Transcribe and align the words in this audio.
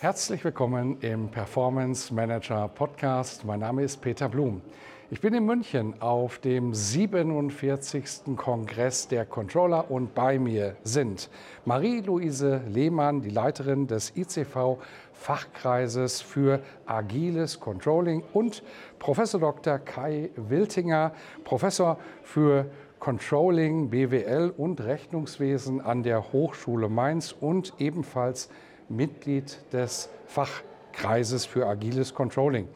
Herzlich 0.00 0.44
willkommen 0.44 0.98
im 1.00 1.28
Performance 1.28 2.14
Manager 2.14 2.68
Podcast. 2.68 3.44
Mein 3.44 3.58
Name 3.58 3.82
ist 3.82 4.00
Peter 4.00 4.28
Blum. 4.28 4.62
Ich 5.10 5.20
bin 5.20 5.34
in 5.34 5.44
München 5.44 6.00
auf 6.00 6.38
dem 6.38 6.72
47. 6.72 8.36
Kongress 8.36 9.08
der 9.08 9.26
Controller 9.26 9.90
und 9.90 10.14
bei 10.14 10.38
mir 10.38 10.76
sind 10.84 11.28
Marie-Louise 11.64 12.60
Lehmann, 12.68 13.22
die 13.22 13.30
Leiterin 13.30 13.88
des 13.88 14.16
ICV 14.16 14.78
Fachkreises 15.14 16.20
für 16.20 16.60
agiles 16.86 17.58
Controlling 17.58 18.22
und 18.32 18.62
Professor 19.00 19.40
Dr. 19.40 19.80
Kai 19.80 20.30
Wiltinger, 20.36 21.10
Professor 21.42 21.98
für 22.22 22.66
Controlling, 23.00 23.90
BWL 23.90 24.54
und 24.56 24.80
Rechnungswesen 24.80 25.80
an 25.80 26.04
der 26.04 26.32
Hochschule 26.32 26.88
Mainz 26.88 27.32
und 27.32 27.74
ebenfalls 27.80 28.48
Mitglied 28.88 29.58
des 29.72 30.08
Fachkreises 30.26 31.46
für 31.46 31.66
agiles 31.66 32.14
Controlling. 32.14 32.68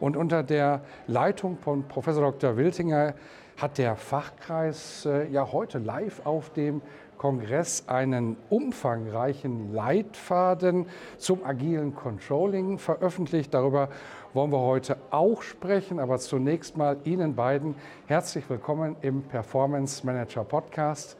Und 0.00 0.16
unter 0.16 0.42
der 0.42 0.82
Leitung 1.06 1.58
von 1.58 1.86
Professor 1.88 2.22
Dr. 2.22 2.56
Wiltinger 2.56 3.14
hat 3.56 3.78
der 3.78 3.96
Fachkreis 3.96 5.04
äh, 5.04 5.28
ja 5.28 5.50
heute 5.50 5.78
live 5.78 6.24
auf 6.24 6.50
dem 6.50 6.80
Kongress 7.18 7.84
einen 7.88 8.36
umfangreichen 8.48 9.74
Leitfaden 9.74 10.86
zum 11.18 11.44
agilen 11.44 11.94
Controlling 11.94 12.78
veröffentlicht. 12.78 13.52
Darüber 13.52 13.88
wollen 14.32 14.52
wir 14.52 14.60
heute 14.60 14.96
auch 15.10 15.42
sprechen, 15.42 15.98
aber 15.98 16.18
zunächst 16.18 16.76
mal 16.76 16.96
Ihnen 17.04 17.34
beiden 17.34 17.74
herzlich 18.06 18.48
willkommen 18.48 18.94
im 19.02 19.22
Performance 19.22 20.06
Manager 20.06 20.44
Podcast. 20.44 21.16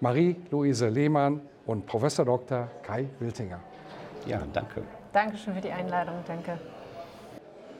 Marie-Louise 0.00 0.88
Lehmann 0.88 1.40
und 1.66 1.86
Professor 1.86 2.24
Dr. 2.24 2.68
Kai 2.82 3.08
Wiltinger. 3.20 3.60
Ja, 4.26 4.42
danke. 4.52 4.82
Dankeschön 5.12 5.54
für 5.54 5.60
die 5.60 5.72
Einladung, 5.72 6.14
danke. 6.26 6.58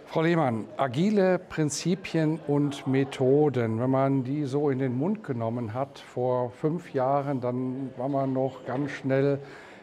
Frau 0.07 0.23
Lehmann, 0.23 0.67
agile 0.77 1.39
Prinzipien 1.39 2.41
und 2.49 2.85
Methoden, 2.89 3.79
wenn 3.79 3.91
man 3.91 4.25
die 4.25 4.45
so 4.45 4.69
in 4.69 4.81
den 4.81 4.99
Mund 4.99 5.23
genommen 5.23 5.73
hat 5.73 6.01
vor 6.01 6.51
fünf 6.51 6.93
Jahren, 6.93 7.41
dann 7.41 7.93
war 7.97 8.09
man 8.09 8.33
noch 8.33 8.65
ganz 8.67 8.91
schnell 8.91 9.39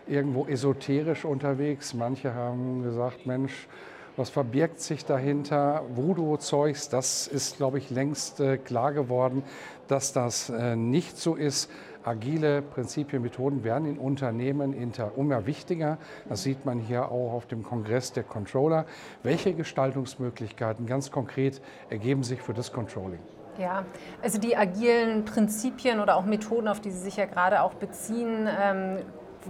irgendwo 0.05 0.45
esoterisch 0.45 1.23
unterwegs. 1.23 1.93
Manche 1.93 2.33
haben 2.33 2.83
gesagt, 2.83 3.25
Mensch, 3.25 3.69
was 4.17 4.29
verbirgt 4.29 4.81
sich 4.81 5.05
dahinter? 5.05 5.83
Voodoo-Zeugs, 5.93 6.89
das 6.89 7.27
ist, 7.27 7.57
glaube 7.57 7.77
ich, 7.77 7.91
längst 7.91 8.39
äh, 8.39 8.57
klar 8.57 8.91
geworden, 8.91 9.43
dass 9.87 10.11
das 10.11 10.49
äh, 10.49 10.75
nicht 10.75 11.17
so 11.17 11.35
ist. 11.35 11.69
Agile 12.03 12.61
Prinzipien, 12.61 13.21
Methoden 13.21 13.63
werden 13.63 13.87
in 13.87 13.97
Unternehmen 13.99 14.73
immer 15.17 15.45
wichtiger. 15.45 15.97
Das 16.29 16.41
sieht 16.41 16.65
man 16.65 16.79
hier 16.79 17.11
auch 17.11 17.33
auf 17.33 17.47
dem 17.47 17.63
Kongress 17.63 18.13
der 18.13 18.23
Controller. 18.23 18.85
Welche 19.23 19.53
Gestaltungsmöglichkeiten 19.53 20.85
ganz 20.85 21.11
konkret 21.11 21.61
ergeben 21.89 22.23
sich 22.23 22.41
für 22.41 22.53
das 22.53 22.71
Controlling? 22.71 23.19
Ja, 23.59 23.83
also 24.21 24.39
die 24.39 24.55
agilen 24.55 25.25
Prinzipien 25.25 25.99
oder 25.99 26.15
auch 26.15 26.25
Methoden, 26.25 26.69
auf 26.69 26.79
die 26.79 26.91
Sie 26.91 26.99
sich 26.99 27.17
ja 27.17 27.25
gerade 27.25 27.61
auch 27.61 27.73
beziehen, 27.73 28.47
ähm, 28.47 28.99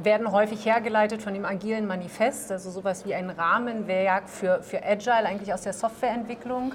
werden 0.03 0.31
häufig 0.31 0.65
hergeleitet 0.65 1.21
von 1.21 1.33
dem 1.33 1.45
agilen 1.45 1.87
Manifest, 1.87 2.51
also 2.51 2.69
sowas 2.69 3.05
wie 3.05 3.13
ein 3.13 3.29
Rahmenwerk 3.29 4.29
für, 4.29 4.61
für 4.63 4.83
Agile, 4.83 5.25
eigentlich 5.25 5.53
aus 5.53 5.61
der 5.61 5.73
Softwareentwicklung. 5.73 6.73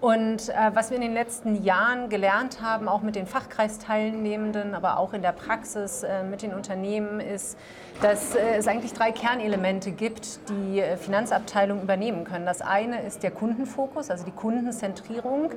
Und 0.00 0.50
äh, 0.50 0.54
was 0.74 0.90
wir 0.90 0.96
in 0.96 1.02
den 1.02 1.14
letzten 1.14 1.62
Jahren 1.62 2.08
gelernt 2.08 2.60
haben, 2.60 2.88
auch 2.88 3.02
mit 3.02 3.16
den 3.16 3.26
Fachkreisteilnehmenden, 3.26 4.74
aber 4.74 4.98
auch 4.98 5.12
in 5.14 5.22
der 5.22 5.32
Praxis 5.32 6.02
äh, 6.02 6.22
mit 6.22 6.42
den 6.42 6.52
Unternehmen, 6.54 7.20
ist, 7.20 7.56
dass 8.02 8.34
äh, 8.34 8.56
es 8.56 8.68
eigentlich 8.68 8.92
drei 8.92 9.10
Kernelemente 9.10 9.90
gibt, 9.90 10.40
die 10.50 10.80
äh, 10.80 10.96
Finanzabteilungen 10.96 11.82
übernehmen 11.82 12.24
können. 12.24 12.44
Das 12.44 12.60
eine 12.60 13.02
ist 13.02 13.22
der 13.22 13.30
Kundenfokus, 13.30 14.10
also 14.10 14.24
die 14.24 14.32
Kundenzentrierung, 14.32 15.50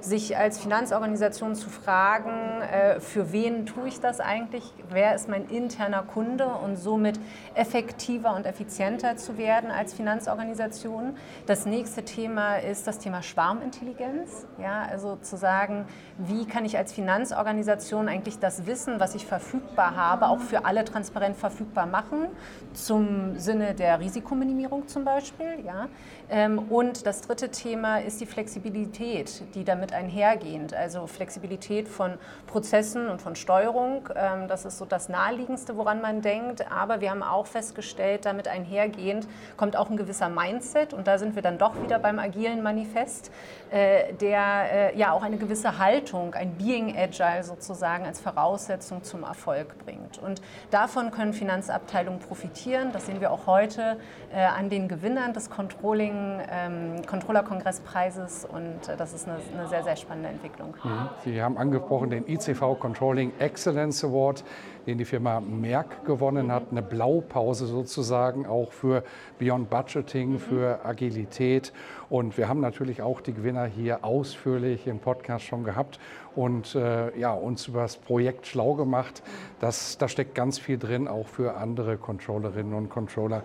sich 0.00 0.36
als 0.36 0.58
Finanzorganisation 0.58 1.54
zu 1.54 1.70
fragen, 1.70 2.60
äh, 2.60 3.00
für 3.00 3.32
wen 3.32 3.66
tue 3.66 3.88
ich 3.88 4.00
das 4.00 4.20
eigentlich, 4.20 4.72
wer 4.90 5.14
ist 5.14 5.28
mein 5.28 5.48
interner 5.48 6.02
Kunde 6.02 6.46
und 6.46 6.76
somit 6.76 7.18
effektiver 7.54 8.34
und 8.34 8.46
effizienter 8.46 9.16
zu 9.16 9.38
werden 9.38 9.70
als 9.70 9.94
Finanzorganisation. 9.94 11.16
Das 11.46 11.64
nächste 11.66 12.04
Thema 12.04 12.56
ist 12.56 12.86
das 12.86 12.98
Thema 12.98 13.22
Schwarmintelligenz. 13.22 13.75
Intelligenz. 13.76 14.46
Ja, 14.58 14.86
also 14.90 15.16
zu 15.16 15.36
sagen, 15.36 15.84
wie 16.18 16.46
kann 16.46 16.64
ich 16.64 16.78
als 16.78 16.92
Finanzorganisation 16.92 18.08
eigentlich 18.08 18.38
das 18.38 18.66
Wissen, 18.66 19.00
was 19.00 19.14
ich 19.14 19.26
verfügbar 19.26 19.96
habe, 19.96 20.28
auch 20.28 20.40
für 20.40 20.64
alle 20.64 20.84
transparent 20.84 21.36
verfügbar 21.36 21.86
machen, 21.86 22.28
zum 22.72 23.38
Sinne 23.38 23.74
der 23.74 24.00
Risikominimierung 24.00 24.88
zum 24.88 25.04
Beispiel. 25.04 25.64
Ja. 25.64 25.88
Ähm, 26.30 26.58
und 26.58 27.06
das 27.06 27.20
dritte 27.20 27.50
Thema 27.50 27.98
ist 27.98 28.20
die 28.20 28.26
Flexibilität, 28.26 29.42
die 29.54 29.64
damit 29.64 29.92
einhergeht. 29.92 30.74
Also 30.74 31.06
Flexibilität 31.06 31.88
von 31.88 32.14
Prozessen 32.46 33.08
und 33.08 33.20
von 33.20 33.36
Steuerung. 33.36 34.08
Ähm, 34.14 34.48
das 34.48 34.64
ist 34.64 34.78
so 34.78 34.86
das 34.86 35.08
Naheliegendste, 35.08 35.76
woran 35.76 36.00
man 36.00 36.22
denkt. 36.22 36.70
Aber 36.72 37.00
wir 37.00 37.10
haben 37.10 37.22
auch 37.22 37.46
festgestellt, 37.46 38.24
damit 38.24 38.48
einhergehend 38.48 39.28
kommt 39.56 39.76
auch 39.76 39.90
ein 39.90 39.96
gewisser 39.96 40.28
Mindset. 40.28 40.94
Und 40.94 41.06
da 41.06 41.18
sind 41.18 41.34
wir 41.34 41.42
dann 41.42 41.58
doch 41.58 41.80
wieder 41.82 41.98
beim 41.98 42.18
agilen 42.18 42.62
Manifest 42.62 43.30
der 43.70 44.92
äh, 44.92 44.98
ja 44.98 45.12
auch 45.12 45.22
eine 45.22 45.36
gewisse 45.36 45.78
Haltung, 45.78 46.34
ein 46.34 46.52
Being 46.54 46.96
Agile 46.96 47.42
sozusagen 47.42 48.04
als 48.04 48.20
Voraussetzung 48.20 49.02
zum 49.02 49.24
Erfolg 49.24 49.76
bringt. 49.84 50.18
Und 50.18 50.40
davon 50.70 51.10
können 51.10 51.32
Finanzabteilungen 51.32 52.20
profitieren. 52.20 52.92
Das 52.92 53.06
sehen 53.06 53.20
wir 53.20 53.30
auch 53.30 53.46
heute 53.46 53.98
äh, 54.32 54.42
an 54.44 54.70
den 54.70 54.88
Gewinnern 54.88 55.32
des 55.32 55.50
Controlling, 55.50 56.40
ähm, 56.50 57.02
Controller-Kongresspreises 57.06 58.44
und 58.44 58.88
äh, 58.88 58.96
das 58.96 59.12
ist 59.12 59.28
eine, 59.28 59.38
eine, 59.54 59.68
sehr, 59.68 59.82
sehr 59.82 59.96
spannende 59.96 60.30
Entwicklung. 60.30 60.74
Mhm. 60.82 61.08
Sie 61.24 61.42
haben 61.42 61.58
angesprochen 61.58 62.10
den 62.10 62.26
ICV 62.28 62.78
Controlling 62.78 63.32
Excellence 63.38 64.04
Award 64.04 64.44
den 64.86 64.98
die 64.98 65.04
Firma 65.04 65.40
Merck 65.40 66.04
gewonnen 66.04 66.52
hat. 66.52 66.64
Eine 66.70 66.82
Blaupause 66.82 67.66
sozusagen 67.66 68.46
auch 68.46 68.72
für 68.72 69.02
Beyond 69.38 69.68
Budgeting, 69.68 70.38
für 70.38 70.84
Agilität. 70.84 71.72
Und 72.08 72.38
wir 72.38 72.48
haben 72.48 72.60
natürlich 72.60 73.02
auch 73.02 73.20
die 73.20 73.32
Gewinner 73.32 73.66
hier 73.66 74.04
ausführlich 74.04 74.86
im 74.86 75.00
Podcast 75.00 75.44
schon 75.44 75.64
gehabt 75.64 75.98
und 76.36 76.74
äh, 76.74 77.18
ja, 77.18 77.32
uns 77.32 77.66
über 77.66 77.82
das 77.82 77.96
Projekt 77.96 78.46
schlau 78.46 78.74
gemacht. 78.74 79.22
Das, 79.58 79.98
da 79.98 80.06
steckt 80.06 80.34
ganz 80.34 80.58
viel 80.58 80.78
drin, 80.78 81.08
auch 81.08 81.26
für 81.26 81.56
andere 81.56 81.96
Controllerinnen 81.96 82.74
und 82.74 82.90
Controller. 82.90 83.42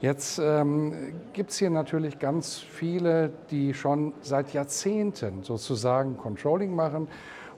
Jetzt 0.00 0.40
ähm, 0.42 1.12
gibt 1.34 1.50
es 1.50 1.58
hier 1.58 1.70
natürlich 1.70 2.18
ganz 2.18 2.58
viele, 2.58 3.30
die 3.50 3.74
schon 3.74 4.14
seit 4.22 4.52
Jahrzehnten 4.52 5.42
sozusagen 5.42 6.16
Controlling 6.16 6.74
machen 6.74 7.08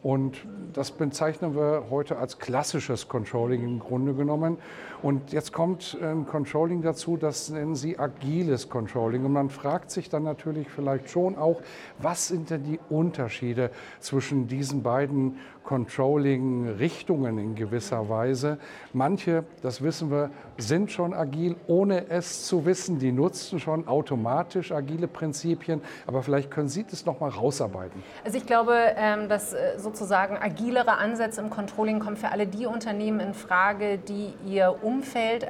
und 0.03 0.45
das 0.73 0.91
bezeichnen 0.91 1.55
wir 1.55 1.85
heute 1.91 2.19
als 2.19 2.39
klassisches 2.39 3.09
Controlling 3.09 3.63
im 3.63 3.79
Grunde 3.79 4.15
genommen. 4.15 4.59
Und 5.03 5.33
jetzt 5.33 5.53
kommt 5.53 5.99
ein 6.01 6.27
Controlling 6.27 6.81
dazu, 6.81 7.17
das 7.17 7.51
nennen 7.51 7.75
sie 7.75 7.99
agiles 7.99 8.69
Controlling. 8.69 9.25
Und 9.25 9.33
man 9.33 9.51
fragt 9.51 9.91
sich 9.91 10.09
dann 10.09 10.23
natürlich 10.23 10.71
vielleicht 10.71 11.11
schon 11.11 11.37
auch, 11.37 11.61
was 11.99 12.29
sind 12.29 12.51
denn 12.51 12.63
die 12.63 12.79
Unterschiede 12.89 13.71
zwischen 13.99 14.47
diesen 14.47 14.85
beiden 14.85 15.39
Controlling-Richtungen 15.65 17.39
in 17.39 17.55
gewisser 17.57 18.09
Weise? 18.09 18.59
Manche, 18.93 19.45
das 19.61 19.83
wissen 19.83 20.13
wir, 20.13 20.31
sind 20.57 20.93
schon 20.93 21.15
agil, 21.15 21.57
ohne 21.67 22.09
es 22.09 22.47
zu 22.47 22.65
wissen. 22.65 23.01
Die 23.01 23.11
nutzen 23.11 23.59
schon 23.59 23.89
automatisch 23.89 24.71
agile 24.71 25.09
Prinzipien. 25.09 25.83
Aber 26.07 26.23
vielleicht 26.23 26.53
können 26.53 26.69
Sie 26.69 26.85
das 26.85 27.07
noch 27.07 27.19
mal 27.19 27.31
rausarbeiten. 27.31 28.05
Also 28.25 28.39
ich 28.39 28.47
glaube, 28.47 28.77
ähm, 28.97 29.29
dass 29.29 29.53
äh, 29.53 29.79
sozusagen 29.79 30.37
agilere 30.37 30.99
Ansätze 30.99 31.41
im 31.41 31.51
Controlling 31.51 31.99
kommen 31.99 32.17
für 32.17 32.29
alle 32.29 32.47
die 32.47 32.67
Unternehmen 32.67 33.19
in 33.19 33.35
Frage, 33.35 33.99
die 33.99 34.35
ihr 34.47 34.77
Umfeld 34.83 34.92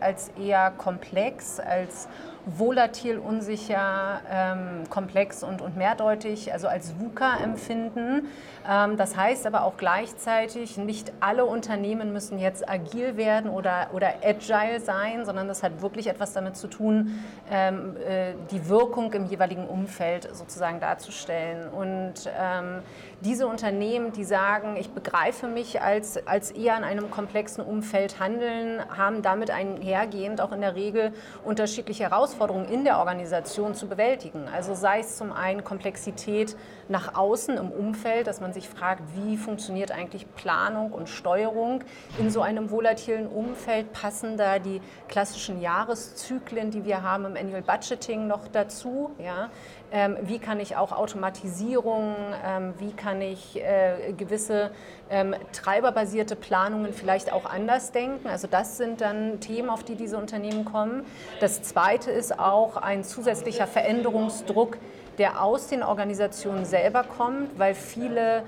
als 0.00 0.30
eher 0.38 0.70
komplex, 0.76 1.58
als 1.58 2.08
volatil, 2.46 3.18
unsicher, 3.18 4.20
ähm, 4.30 4.84
komplex 4.90 5.42
und, 5.42 5.60
und 5.62 5.76
mehrdeutig, 5.76 6.52
also 6.52 6.68
als 6.68 6.94
VUCA 6.98 7.38
empfinden. 7.42 8.28
Ähm, 8.68 8.96
das 8.96 9.16
heißt 9.16 9.46
aber 9.46 9.64
auch 9.64 9.76
gleichzeitig, 9.76 10.76
nicht 10.76 11.12
alle 11.20 11.44
Unternehmen 11.44 12.12
müssen 12.12 12.38
jetzt 12.38 12.68
agil 12.68 13.16
werden 13.16 13.50
oder, 13.50 13.88
oder 13.92 14.14
agile 14.22 14.80
sein, 14.80 15.24
sondern 15.24 15.48
das 15.48 15.62
hat 15.62 15.82
wirklich 15.82 16.06
etwas 16.06 16.32
damit 16.32 16.56
zu 16.56 16.68
tun, 16.68 17.22
ähm, 17.50 17.96
äh, 17.96 18.34
die 18.50 18.68
Wirkung 18.68 19.12
im 19.12 19.26
jeweiligen 19.26 19.66
Umfeld 19.66 20.28
sozusagen 20.34 20.80
darzustellen. 20.80 21.68
Und 21.68 22.30
ähm, 22.38 22.82
diese 23.20 23.46
Unternehmen, 23.46 24.12
die 24.12 24.24
sagen, 24.24 24.76
ich 24.76 24.90
begreife 24.90 25.46
mich 25.46 25.80
als, 25.80 26.26
als 26.26 26.50
eher 26.50 26.76
in 26.76 26.84
einem 26.84 27.10
komplexen 27.10 27.64
Umfeld 27.64 28.20
handeln, 28.20 28.80
haben 28.96 29.22
damit 29.22 29.50
einhergehend 29.50 30.40
auch 30.40 30.52
in 30.52 30.60
der 30.60 30.74
Regel 30.74 31.12
unterschiedliche 31.44 32.04
Herausforderungen 32.04 32.66
in 32.66 32.84
der 32.84 32.98
Organisation 32.98 33.74
zu 33.74 33.86
bewältigen. 33.86 34.48
Also 34.52 34.74
sei 34.74 35.00
es 35.00 35.16
zum 35.16 35.32
einen 35.32 35.64
Komplexität 35.64 36.56
nach 36.88 37.14
außen 37.14 37.56
im 37.56 37.70
Umfeld, 37.70 38.26
dass 38.26 38.40
man 38.40 38.51
sich 38.52 38.68
fragt, 38.68 39.02
wie 39.14 39.36
funktioniert 39.36 39.90
eigentlich 39.90 40.32
Planung 40.34 40.92
und 40.92 41.08
Steuerung 41.08 41.82
in 42.18 42.30
so 42.30 42.42
einem 42.42 42.70
volatilen 42.70 43.26
Umfeld? 43.26 43.92
Passen 43.92 44.36
da 44.36 44.58
die 44.58 44.80
klassischen 45.08 45.60
Jahreszyklen, 45.60 46.70
die 46.70 46.84
wir 46.84 47.02
haben 47.02 47.24
im 47.24 47.36
Annual 47.36 47.62
Budgeting 47.62 48.26
noch 48.26 48.48
dazu? 48.48 49.10
Ja? 49.18 49.50
Ähm, 49.90 50.16
wie 50.22 50.38
kann 50.38 50.58
ich 50.60 50.76
auch 50.76 50.92
Automatisierung, 50.92 52.14
ähm, 52.44 52.74
wie 52.78 52.92
kann 52.92 53.20
ich 53.20 53.60
äh, 53.60 54.12
gewisse 54.16 54.70
ähm, 55.10 55.34
treiberbasierte 55.52 56.34
Planungen 56.34 56.94
vielleicht 56.94 57.30
auch 57.32 57.44
anders 57.44 57.92
denken. 57.92 58.26
Also 58.28 58.48
das 58.50 58.78
sind 58.78 59.02
dann 59.02 59.40
Themen, 59.40 59.68
auf 59.68 59.84
die 59.84 59.94
diese 59.94 60.16
Unternehmen 60.16 60.64
kommen. 60.64 61.04
Das 61.40 61.62
Zweite 61.62 62.10
ist 62.10 62.38
auch 62.38 62.78
ein 62.78 63.04
zusätzlicher 63.04 63.66
Veränderungsdruck, 63.66 64.78
der 65.18 65.42
aus 65.42 65.68
den 65.68 65.82
Organisationen 65.82 66.64
selber 66.64 67.04
kommt, 67.04 67.58
weil 67.58 67.74
viele 67.74 68.44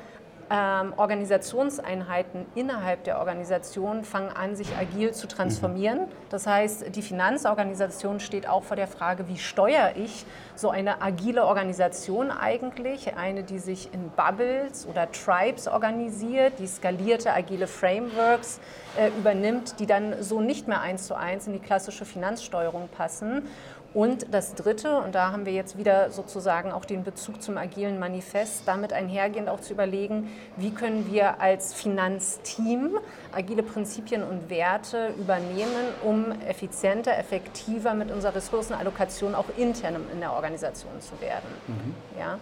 ähm, 0.50 0.92
Organisationseinheiten 0.96 2.46
innerhalb 2.54 3.04
der 3.04 3.18
Organisation 3.18 4.04
fangen 4.04 4.30
an, 4.30 4.56
sich 4.56 4.76
agil 4.76 5.12
zu 5.12 5.26
transformieren. 5.26 6.00
Das 6.30 6.46
heißt, 6.46 6.94
die 6.94 7.02
Finanzorganisation 7.02 8.20
steht 8.20 8.48
auch 8.48 8.62
vor 8.62 8.76
der 8.76 8.86
Frage, 8.86 9.28
wie 9.28 9.38
steuere 9.38 9.96
ich 9.96 10.26
so 10.54 10.70
eine 10.70 11.02
agile 11.02 11.46
Organisation 11.46 12.30
eigentlich? 12.30 13.16
Eine, 13.16 13.42
die 13.42 13.58
sich 13.58 13.92
in 13.92 14.10
Bubbles 14.10 14.86
oder 14.86 15.10
Tribes 15.10 15.66
organisiert, 15.66 16.54
die 16.58 16.66
skalierte 16.66 17.32
agile 17.32 17.66
Frameworks 17.66 18.60
äh, 18.96 19.08
übernimmt, 19.08 19.80
die 19.80 19.86
dann 19.86 20.22
so 20.22 20.40
nicht 20.40 20.68
mehr 20.68 20.80
eins 20.80 21.06
zu 21.06 21.14
eins 21.14 21.46
in 21.46 21.54
die 21.54 21.58
klassische 21.58 22.04
Finanzsteuerung 22.04 22.88
passen. 22.88 23.48
Und 23.94 24.26
das 24.34 24.56
Dritte, 24.56 24.98
und 24.98 25.14
da 25.14 25.30
haben 25.30 25.46
wir 25.46 25.52
jetzt 25.52 25.78
wieder 25.78 26.10
sozusagen 26.10 26.72
auch 26.72 26.84
den 26.84 27.04
Bezug 27.04 27.40
zum 27.40 27.56
agilen 27.56 28.00
Manifest, 28.00 28.64
damit 28.66 28.92
einhergehend 28.92 29.48
auch 29.48 29.60
zu 29.60 29.72
überlegen, 29.72 30.28
wie 30.56 30.72
können 30.72 31.10
wir 31.12 31.40
als 31.40 31.72
Finanzteam 31.72 32.98
agile 33.32 33.62
Prinzipien 33.62 34.24
und 34.24 34.50
Werte 34.50 35.14
übernehmen, 35.16 35.94
um 36.02 36.32
effizienter, 36.42 37.16
effektiver 37.16 37.94
mit 37.94 38.10
unserer 38.10 38.34
Ressourcenallokation 38.34 39.36
auch 39.36 39.46
intern 39.56 39.94
in 40.12 40.18
der 40.18 40.32
Organisation 40.32 41.00
zu 41.00 41.20
werden. 41.20 41.48
Mhm. 41.68 41.94
Ja? 42.18 42.38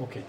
Okay. 0.00 0.24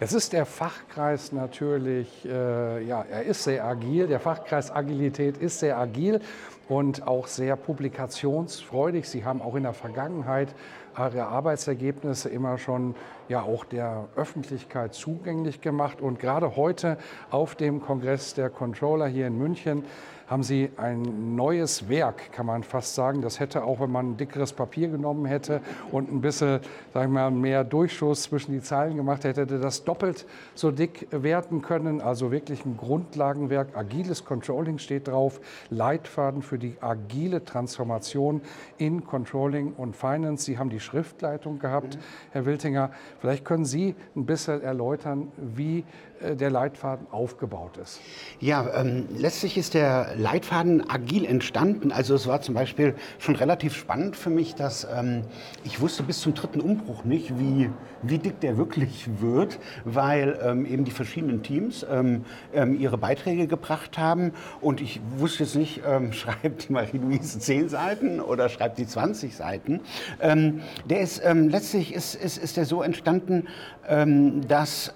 Jetzt 0.00 0.12
ist 0.12 0.32
der 0.32 0.44
Fachkreis 0.44 1.32
natürlich, 1.32 2.08
äh, 2.24 2.82
ja, 2.84 3.04
er 3.08 3.22
ist 3.22 3.44
sehr 3.44 3.64
agil. 3.64 4.08
Der 4.08 4.20
Fachkreis 4.20 4.70
Agilität 4.70 5.36
ist 5.36 5.60
sehr 5.60 5.78
agil 5.78 6.20
und 6.68 7.06
auch 7.06 7.26
sehr 7.26 7.56
publikationsfreudig. 7.56 9.08
Sie 9.08 9.24
haben 9.24 9.42
auch 9.42 9.54
in 9.54 9.64
der 9.64 9.74
Vergangenheit 9.74 10.54
ihre 10.96 11.26
Arbeitsergebnisse 11.26 12.28
immer 12.28 12.58
schon 12.58 12.94
ja 13.28 13.42
auch 13.42 13.64
der 13.64 14.08
Öffentlichkeit 14.16 14.94
zugänglich 14.94 15.60
gemacht. 15.60 16.00
Und 16.00 16.20
gerade 16.20 16.56
heute 16.56 16.98
auf 17.30 17.54
dem 17.54 17.80
Kongress 17.80 18.34
der 18.34 18.50
Controller 18.50 19.06
hier 19.06 19.26
in 19.26 19.36
München 19.36 19.84
haben 20.26 20.42
sie 20.42 20.70
ein 20.76 21.36
neues 21.36 21.88
Werk, 21.88 22.32
kann 22.32 22.46
man 22.46 22.62
fast 22.62 22.94
sagen. 22.94 23.22
Das 23.22 23.40
hätte 23.40 23.64
auch, 23.64 23.80
wenn 23.80 23.90
man 23.90 24.12
ein 24.12 24.16
dickeres 24.16 24.52
Papier 24.52 24.88
genommen 24.88 25.26
hätte 25.26 25.60
und 25.92 26.10
ein 26.10 26.20
bisschen, 26.20 26.60
sagen 26.92 27.12
wir 27.12 27.30
mal, 27.30 27.30
mehr 27.30 27.64
Durchschuss 27.64 28.24
zwischen 28.24 28.52
die 28.52 28.60
Zeilen 28.60 28.96
gemacht 28.96 29.24
hätte, 29.24 29.42
hätte 29.42 29.58
das 29.58 29.84
doppelt 29.84 30.26
so 30.54 30.70
dick 30.70 31.08
werden 31.10 31.62
können. 31.62 32.00
Also 32.00 32.30
wirklich 32.30 32.64
ein 32.64 32.76
Grundlagenwerk. 32.76 33.76
Agiles 33.76 34.24
Controlling 34.24 34.78
steht 34.78 35.08
drauf. 35.08 35.40
Leitfaden 35.70 36.42
für 36.42 36.58
die 36.58 36.76
agile 36.80 37.44
Transformation 37.44 38.40
in 38.78 39.04
Controlling 39.04 39.72
und 39.74 39.96
Finance. 39.96 40.44
Sie 40.44 40.58
haben 40.58 40.70
die 40.70 40.80
Schriftleitung 40.80 41.58
gehabt, 41.58 41.96
mhm. 41.96 42.00
Herr 42.32 42.46
Wiltinger. 42.46 42.90
Vielleicht 43.20 43.44
können 43.44 43.64
Sie 43.64 43.94
ein 44.16 44.26
bisschen 44.26 44.62
erläutern, 44.62 45.30
wie 45.36 45.84
äh, 46.20 46.36
der 46.36 46.50
Leitfaden 46.50 47.06
aufgebaut 47.10 47.76
ist. 47.76 48.00
Ja, 48.40 48.66
ähm, 48.74 49.06
letztlich 49.16 49.56
ist 49.56 49.74
der 49.74 50.13
Leitfaden 50.16 50.88
agil 50.88 51.24
entstanden. 51.24 51.92
Also 51.92 52.14
es 52.14 52.26
war 52.26 52.40
zum 52.40 52.54
Beispiel 52.54 52.94
schon 53.18 53.36
relativ 53.36 53.74
spannend 53.74 54.16
für 54.16 54.30
mich, 54.30 54.54
dass 54.54 54.86
ähm, 54.92 55.22
ich 55.64 55.80
wusste 55.80 56.02
bis 56.02 56.20
zum 56.20 56.34
dritten 56.34 56.60
Umbruch 56.60 57.04
nicht, 57.04 57.38
wie, 57.38 57.70
wie 58.02 58.18
dick 58.18 58.40
der 58.40 58.56
wirklich 58.56 59.08
wird, 59.20 59.58
weil 59.84 60.38
ähm, 60.42 60.66
eben 60.66 60.84
die 60.84 60.90
verschiedenen 60.90 61.42
Teams 61.42 61.84
ähm, 61.90 62.24
ähm, 62.52 62.78
ihre 62.78 62.98
Beiträge 62.98 63.46
gebracht 63.46 63.98
haben 63.98 64.32
und 64.60 64.80
ich 64.80 65.00
wusste 65.16 65.44
jetzt 65.44 65.56
nicht, 65.56 65.82
ähm, 65.86 66.12
schreibt 66.24 66.68
die 66.68 66.72
Marie-Louise 66.72 67.38
10 67.38 67.68
Seiten 67.68 68.20
oder 68.20 68.48
schreibt 68.48 68.78
die 68.78 68.86
20 68.86 69.34
Seiten. 69.34 69.80
der 70.20 71.00
ist 71.00 71.22
letztlich 71.24 71.94
ist, 71.94 72.14
ist, 72.14 72.38
ist 72.38 72.56
der 72.56 72.64
so 72.64 72.82
entstanden, 72.82 73.48
dass 74.48 74.92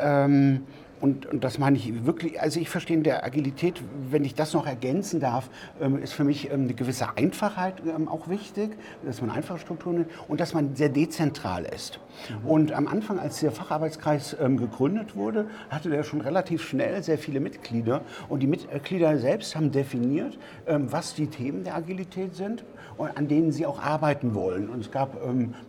und, 1.00 1.26
und, 1.26 1.44
das 1.44 1.58
meine 1.58 1.76
ich 1.76 2.06
wirklich, 2.06 2.40
also 2.40 2.60
ich 2.60 2.68
verstehe 2.68 2.96
in 2.96 3.02
der 3.02 3.24
Agilität, 3.24 3.80
wenn 4.10 4.24
ich 4.24 4.34
das 4.34 4.52
noch 4.52 4.66
ergänzen 4.66 5.20
darf, 5.20 5.48
ähm, 5.80 6.02
ist 6.02 6.12
für 6.12 6.24
mich 6.24 6.50
ähm, 6.50 6.64
eine 6.64 6.74
gewisse 6.74 7.16
Einfachheit 7.16 7.74
ähm, 7.86 8.08
auch 8.08 8.28
wichtig, 8.28 8.76
dass 9.04 9.20
man 9.20 9.30
einfache 9.30 9.58
Strukturen 9.58 10.00
hat 10.00 10.06
und 10.28 10.40
dass 10.40 10.54
man 10.54 10.74
sehr 10.74 10.88
dezentral 10.88 11.64
ist. 11.64 12.00
Mhm. 12.42 12.48
Und 12.48 12.72
am 12.72 12.88
Anfang, 12.88 13.18
als 13.18 13.40
der 13.40 13.52
Facharbeitskreis 13.52 14.36
gegründet 14.38 15.16
wurde, 15.16 15.46
hatte 15.70 15.90
der 15.90 16.02
schon 16.02 16.20
relativ 16.20 16.62
schnell 16.62 17.02
sehr 17.02 17.18
viele 17.18 17.40
Mitglieder 17.40 18.02
und 18.28 18.40
die 18.40 18.46
Mitglieder 18.46 19.18
selbst 19.18 19.54
haben 19.56 19.70
definiert, 19.70 20.38
was 20.66 21.14
die 21.14 21.28
Themen 21.28 21.64
der 21.64 21.76
Agilität 21.76 22.34
sind 22.34 22.64
an 22.98 23.28
denen 23.28 23.52
sie 23.52 23.64
auch 23.64 23.80
arbeiten 23.80 24.34
wollen. 24.34 24.68
Und 24.68 24.80
es 24.80 24.90
gab 24.90 25.16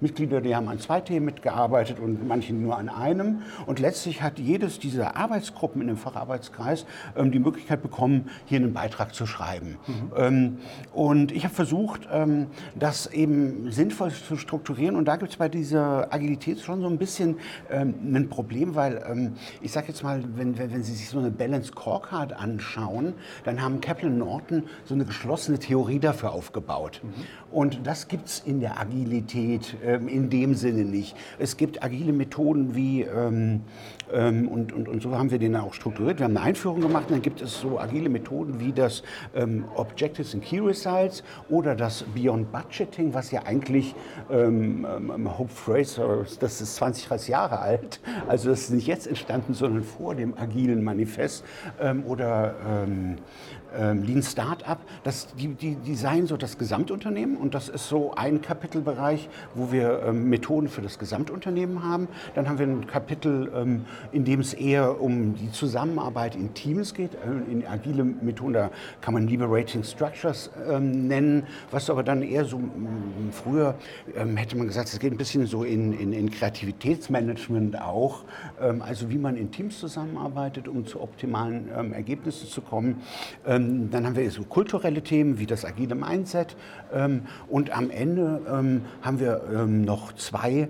Mitglieder, 0.02 0.42
die 0.42 0.56
haben 0.56 0.68
an 0.68 0.80
zwei 0.80 1.00
Themen 1.00 1.28
mitgearbeitet 1.28 2.00
und 2.00 2.28
manche 2.28 2.54
nur 2.54 2.78
an 2.78 2.90
einem. 2.90 3.44
Und 3.68 3.80
letztlich 3.80 4.22
hat 4.22 4.40
jedes 4.40 4.80
dieser 4.80 5.16
Arbeitsgruppen 5.20 5.82
in 5.82 5.88
dem 5.88 5.98
Facharbeitskreis 5.98 6.86
ähm, 7.16 7.32
die 7.32 7.40
Möglichkeit 7.40 7.82
bekommen, 7.82 8.30
hier 8.46 8.60
einen 8.60 8.74
Beitrag 8.74 9.14
zu 9.14 9.26
schreiben. 9.26 9.78
Mhm. 9.86 10.12
Ähm, 10.16 10.58
und 10.94 11.32
ich 11.32 11.44
habe 11.44 11.54
versucht, 11.54 12.08
ähm, 12.12 12.48
das 12.76 13.08
eben 13.08 13.72
sinnvoll 13.72 14.12
zu 14.12 14.38
strukturieren. 14.38 14.96
Und 14.96 15.06
da 15.06 15.18
gibt 15.18 15.32
es 15.32 15.38
bei 15.38 15.50
dieser 15.50 16.14
Agilität 16.14 16.60
schon 16.62 16.82
so 16.82 16.88
ein 16.88 16.98
bisschen 16.98 17.38
ähm, 17.70 17.96
ein 18.14 18.30
Problem, 18.30 18.76
weil 18.76 19.04
ähm, 19.10 19.34
ich 19.62 19.72
sage 19.72 19.88
jetzt 19.90 20.04
mal, 20.04 20.24
wenn, 20.36 20.58
wenn 20.58 20.84
Sie 20.84 20.94
sich 20.94 21.10
so 21.10 21.20
eine 21.20 21.32
Balance 21.32 21.68
Scorecard 21.68 22.34
anschauen, 22.34 23.14
dann 23.44 23.62
haben 23.62 23.82
Kaplan 23.82 24.18
Norton 24.18 24.64
so 24.86 24.94
eine 24.94 25.06
geschlossene 25.06 25.60
Theorie 25.60 26.00
dafür 26.00 26.32
aufgebaut. 26.32 27.02
Mhm. 27.04 27.10
Und 27.52 27.80
das 27.88 28.08
gibt 28.08 28.28
es 28.28 28.40
in 28.40 28.60
der 28.60 28.80
Agilität 28.80 29.76
ähm, 29.84 30.08
in 30.08 30.30
dem 30.30 30.54
Sinne 30.54 30.86
nicht. 30.86 31.16
Es 31.38 31.58
gibt 31.58 31.84
agile 31.84 32.14
Methoden 32.14 32.76
wie, 32.76 33.02
und, 34.12 34.74
und, 34.74 34.88
und 34.88 35.02
so 35.02 35.18
haben 35.18 35.32
wir 35.32 35.40
den 35.40 35.56
auch 35.56 35.74
strukturiert. 35.74 36.20
Wir 36.20 36.26
haben 36.26 36.36
eine 36.36 36.46
Einführung 36.46 36.82
gemacht 36.82 37.06
und 37.08 37.12
dann 37.12 37.22
gibt 37.22 37.42
es 37.42 37.60
so 37.60 37.80
agile 37.80 38.10
Methoden 38.10 38.60
wie 38.60 38.72
das 38.72 39.04
ähm, 39.36 39.66
Objectives 39.76 40.34
and 40.34 40.44
Key 40.44 40.60
Results 40.60 41.24
oder 41.50 41.76
das 41.76 42.04
Beyond 42.16 42.52
Budgeting, 42.52 43.14
was 43.14 43.32
ja 43.32 43.44
eigentlich 43.44 43.94
ähm, 44.32 44.86
ähm, 44.86 45.38
Hope 45.38 45.52
Fraser, 45.52 46.26
das 46.40 46.62
ist 46.62 46.76
20, 46.76 47.08
30 47.08 47.28
Jahre 47.30 47.60
alt. 47.60 48.00
Also 48.28 48.50
das 48.50 48.62
ist 48.62 48.72
nicht 48.72 48.88
jetzt 48.88 49.08
entstanden, 49.08 49.54
sondern 49.54 49.84
vor 49.84 50.16
dem 50.16 50.38
agilen 50.38 50.84
Manifest 50.84 51.44
oder 52.06 52.56
ähm, 53.78 54.04
Lean 54.04 54.24
Startup, 54.24 54.80
das, 55.04 55.28
die, 55.36 55.50
die 55.50 55.76
designen 55.76 56.28
so 56.28 56.38
das 56.38 56.58
Gesamtunternehmen 56.58 57.38
und 57.38 57.54
das 57.54 57.70
ist 57.70 57.88
so 57.88 58.14
ein 58.16 58.42
Kapitelbereich, 58.42 59.30
wo 59.54 59.72
wir 59.72 60.04
ähm, 60.08 60.30
Methoden 60.30 60.68
für 60.68 60.82
das 60.82 61.00
Gesamtunternehmen 61.00 61.84
haben. 61.84 62.08
Dann 62.36 62.48
haben 62.48 62.60
wir 62.60 62.68
ein 62.68 62.88
Kapitel, 62.88 63.52
ähm, 63.56 63.86
in 64.12 64.26
dem 64.26 64.40
es 64.40 64.54
eher 64.54 65.02
um 65.02 65.36
die 65.36 65.52
Zusammenarbeit 65.52 66.36
in 66.36 66.54
Teams 66.54 66.94
geht, 66.94 67.16
äh, 67.16 67.52
in 67.52 67.66
agile 67.66 68.04
Methoden, 68.04 68.54
da 68.54 68.72
kann 69.02 69.14
man 69.14 69.28
Liberating 69.28 69.84
Structures 69.84 70.50
ähm, 70.70 71.08
nennen, 71.08 71.44
was 71.72 71.90
aber 71.90 72.04
dann 72.04 72.22
eher 72.22 72.46
so 72.46 72.60
früher 73.32 73.76
ähm, 74.16 74.38
hätte 74.38 74.58
man 74.58 74.68
gesagt, 74.68 74.90
es 74.90 75.00
geht 75.00 75.12
ein 75.12 75.18
bisschen 75.18 75.46
so 75.46 75.64
in, 75.64 75.94
in, 75.94 76.14
in 76.14 76.32
Kreativitätsmanagement 76.32 77.80
auch, 77.82 78.24
ähm, 78.62 78.82
also 78.82 79.10
wie 79.10 79.18
man 79.18 79.38
in 79.38 79.52
Teams 79.52 79.80
zusammenarbeitet, 79.80 80.68
um 80.68 80.86
zu 80.86 81.02
optimalen 81.02 81.70
Ergebnissen 81.94 82.48
zu 82.48 82.62
kommen 82.62 83.02
Ähm, 83.60 83.90
dann 83.92 84.06
haben 84.06 84.16
wir 84.16 84.30
so 84.32 84.44
kulturelle 84.44 85.02
Themen 85.02 85.40
wie 85.40 85.46
das 85.46 85.66
agile 85.66 85.96
Mindset. 85.96 86.56
Ähm, 86.94 87.24
und 87.48 87.76
am 87.76 87.90
Ende 87.90 88.42
ähm, 88.50 88.82
haben 89.02 89.20
wir 89.20 89.42
ähm, 89.54 89.84
noch 89.84 90.14
zwei 90.14 90.70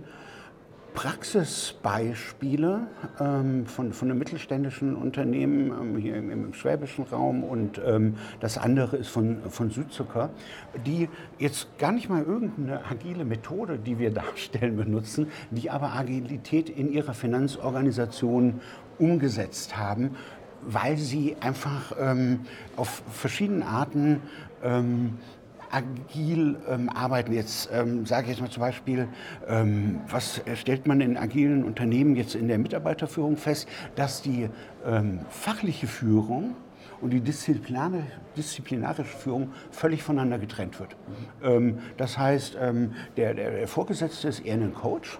Praxisbeispiele 0.96 2.88
ähm, 3.20 3.66
von, 3.68 3.94
von 3.94 4.10
einem 4.10 4.18
mittelständischen 4.18 4.96
Unternehmen 4.96 5.72
ähm, 5.72 5.98
hier 5.98 6.16
im, 6.16 6.32
im, 6.32 6.54
schwäbischen 6.54 7.06
Raum 7.06 7.44
und 7.44 7.80
ähm, 7.86 8.16
das 8.40 8.58
andere 8.58 8.98
ist 8.98 9.10
von, 9.10 9.38
von 9.50 9.70
Südzucker, 9.70 10.32
die 10.86 11.08
jetzt 11.38 11.78
gar 11.78 11.92
nicht 11.92 12.10
mal 12.10 12.24
irgendeine 12.24 12.82
agile 12.90 13.24
Methode, 13.24 13.78
die 13.78 14.00
wir 14.00 14.12
darstellen, 14.14 14.76
benutzen, 14.78 15.28
die 15.52 15.70
aber 15.70 15.94
Agilität 15.94 16.70
in 16.70 16.92
ihrer 16.92 17.14
Finanzorganisation 17.14 18.60
umgesetzt 18.98 19.78
haben, 19.78 20.16
weil 20.62 20.98
sie 20.98 21.36
einfach 21.40 21.94
ähm, 22.00 22.42
auf 22.76 23.02
verschiedene 23.12 23.66
Arten 23.66 24.22
ähm, 24.64 25.18
agil 25.72 26.58
ähm, 26.68 26.90
arbeiten. 26.90 27.34
Jetzt 27.34 27.70
ähm, 27.72 28.06
sage 28.06 28.24
ich 28.24 28.30
jetzt 28.32 28.42
mal 28.42 28.50
zum 28.50 28.62
Beispiel, 28.62 29.08
ähm, 29.48 30.02
was 30.10 30.42
stellt 30.56 30.88
man 30.88 31.02
in 31.02 31.18
agilen 31.18 31.64
Unternehmen 31.64 32.16
jetzt 32.16 32.36
in 32.36 32.48
der 32.48 32.58
Mitarbeiterführung 32.58 33.38
fest, 33.38 33.68
dass 33.96 34.22
die 34.22 34.50
ähm, 34.86 35.20
fachliche 35.30 35.88
Führung 35.88 36.56
und 37.02 37.12
die 37.12 37.22
disziplinarische, 37.22 38.04
disziplinarische 38.36 39.18
Führung 39.18 39.54
völlig 39.72 40.04
voneinander 40.04 40.38
getrennt 40.38 40.80
wird. 40.80 40.96
Mhm. 41.42 41.78
das 41.96 42.18
heißt, 42.18 42.58
ähm, 42.60 42.94
der, 43.16 43.34
der 43.34 43.68
Vorgesetzte 43.70 44.28
ist 44.28 44.42
eher 44.42 44.56
ein 44.56 44.74
Coach 44.74 45.18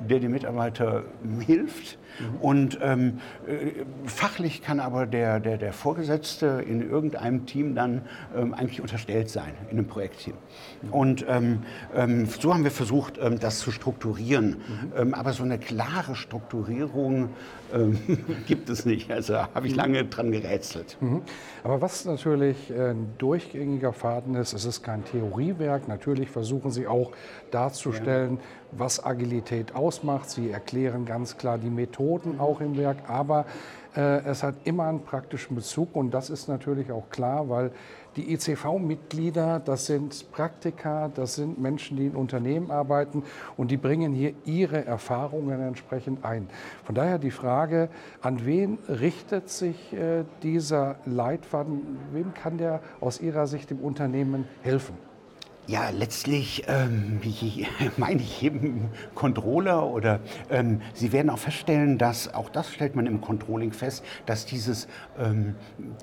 der 0.00 0.20
dem 0.20 0.32
Mitarbeiter 0.32 1.04
hilft. 1.40 1.98
Mhm. 2.18 2.36
Und 2.40 2.78
ähm, 2.82 3.20
äh, 3.46 3.84
fachlich 4.04 4.62
kann 4.62 4.80
aber 4.80 5.06
der, 5.06 5.40
der, 5.40 5.58
der 5.58 5.72
Vorgesetzte 5.72 6.64
in 6.66 6.88
irgendeinem 6.88 7.46
Team 7.46 7.74
dann 7.74 8.02
ähm, 8.36 8.54
eigentlich 8.54 8.80
unterstellt 8.80 9.30
sein, 9.30 9.52
in 9.70 9.78
einem 9.78 9.86
Projektteam. 9.86 10.34
Mhm. 10.82 10.92
Und 10.92 11.26
ähm, 11.28 11.62
ähm 11.94 12.26
so 12.26 12.52
haben 12.54 12.64
wir 12.64 12.70
versucht, 12.70 13.18
ähm, 13.20 13.38
das 13.38 13.60
zu 13.60 13.70
strukturieren. 13.70 14.48
Mhm. 14.50 14.92
Ähm, 14.96 15.14
aber 15.14 15.32
so 15.32 15.42
eine 15.42 15.58
klare 15.58 16.14
Strukturierung 16.14 17.30
gibt 18.48 18.68
es 18.68 18.84
nicht. 18.84 19.12
Also 19.12 19.36
habe 19.36 19.68
ich 19.68 19.74
mhm. 19.74 19.78
lange 19.78 20.04
dran 20.04 20.32
gerätselt. 20.32 20.96
Mhm. 21.00 21.22
Aber 21.62 21.80
was 21.80 22.04
natürlich 22.04 22.68
äh, 22.68 22.90
ein 22.90 23.12
durchgängiger 23.18 23.92
Faden 23.92 24.34
ist, 24.34 24.54
es 24.54 24.64
ist 24.64 24.82
kein 24.82 25.04
Theoriewerk. 25.04 25.86
Natürlich 25.86 26.30
versuchen 26.30 26.72
Sie 26.72 26.88
auch 26.88 27.12
darzustellen, 27.52 28.38
ja 28.38 28.42
was 28.72 29.04
Agilität 29.04 29.74
ausmacht. 29.74 29.89
Sie 30.26 30.50
erklären 30.50 31.04
ganz 31.04 31.36
klar 31.36 31.58
die 31.58 31.70
Methoden 31.70 32.38
auch 32.38 32.60
im 32.60 32.76
Werk, 32.76 33.08
aber 33.08 33.46
äh, 33.96 34.24
es 34.24 34.42
hat 34.42 34.54
immer 34.64 34.84
einen 34.84 35.02
praktischen 35.02 35.56
Bezug 35.56 35.96
und 35.96 36.12
das 36.12 36.30
ist 36.30 36.48
natürlich 36.48 36.92
auch 36.92 37.10
klar, 37.10 37.48
weil 37.48 37.72
die 38.16 38.34
ECV-Mitglieder, 38.34 39.60
das 39.64 39.86
sind 39.86 40.30
Praktiker, 40.32 41.10
das 41.14 41.36
sind 41.36 41.60
Menschen, 41.60 41.96
die 41.96 42.06
in 42.06 42.16
Unternehmen 42.16 42.70
arbeiten 42.70 43.22
und 43.56 43.70
die 43.70 43.76
bringen 43.76 44.12
hier 44.12 44.34
ihre 44.44 44.84
Erfahrungen 44.84 45.60
entsprechend 45.60 46.24
ein. 46.24 46.48
Von 46.84 46.94
daher 46.94 47.18
die 47.18 47.30
Frage, 47.30 47.88
an 48.20 48.44
wen 48.44 48.78
richtet 48.88 49.48
sich 49.48 49.92
äh, 49.92 50.24
dieser 50.42 50.96
Leitfaden? 51.04 51.98
Wem 52.12 52.34
kann 52.34 52.58
der 52.58 52.80
aus 53.00 53.20
Ihrer 53.20 53.46
Sicht 53.46 53.70
im 53.70 53.80
Unternehmen 53.80 54.46
helfen? 54.62 55.09
Ja, 55.66 55.90
letztlich 55.90 56.64
ähm, 56.66 57.20
meine 57.96 58.22
ich 58.22 58.42
eben 58.42 58.88
Controller 59.14 59.86
oder 59.86 60.20
ähm, 60.50 60.80
Sie 60.94 61.12
werden 61.12 61.30
auch 61.30 61.38
feststellen, 61.38 61.96
dass, 61.96 62.32
auch 62.34 62.48
das 62.48 62.72
stellt 62.72 62.96
man 62.96 63.06
im 63.06 63.20
Controlling 63.20 63.72
fest, 63.72 64.04
dass 64.26 64.46
dieses, 64.46 64.88
ähm, 65.18 65.54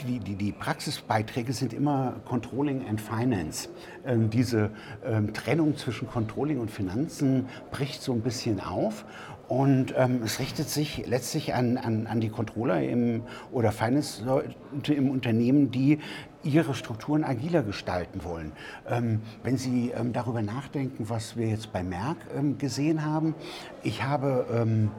die, 0.07 0.19
die, 0.19 0.35
die, 0.35 0.51
Praxisbeiträge 0.51 1.51
sind 1.51 1.73
immer 1.73 2.15
Controlling 2.25 2.87
and 2.87 3.01
Finance. 3.01 3.67
Ähm, 4.05 4.29
diese 4.29 4.69
ähm, 5.05 5.33
Trennung 5.33 5.75
zwischen 5.75 6.07
Controlling 6.07 6.59
und 6.59 6.71
Finanzen 6.71 7.49
bricht 7.71 8.01
so 8.01 8.13
ein 8.13 8.21
bisschen 8.21 8.61
auf 8.61 9.05
und 9.47 9.93
ähm, 9.95 10.21
es 10.23 10.39
richtet 10.39 10.69
sich 10.69 11.05
letztlich 11.07 11.53
an, 11.53 11.77
an, 11.77 12.07
an 12.07 12.19
die 12.19 12.29
Controller 12.29 12.81
im, 12.81 13.23
oder 13.51 13.71
Finance-Leute 13.71 14.93
im 14.93 15.09
Unternehmen, 15.09 15.71
die 15.71 15.99
ihre 16.43 16.73
Strukturen 16.73 17.23
agiler 17.23 17.63
gestalten 17.63 18.23
wollen. 18.23 18.51
Ähm, 18.89 19.21
wenn 19.43 19.57
Sie 19.57 19.91
ähm, 19.91 20.13
darüber 20.13 20.41
nachdenken, 20.41 21.09
was 21.09 21.37
wir 21.37 21.47
jetzt 21.47 21.71
bei 21.71 21.83
Merck 21.83 22.17
ähm, 22.35 22.57
gesehen 22.57 23.05
haben, 23.05 23.35
ich 23.83 24.03
habe, 24.03 24.45
ähm, 24.53 24.91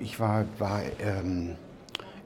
ich 0.00 0.20
war, 0.20 0.44
war 0.58 0.82
ähm, 1.00 1.56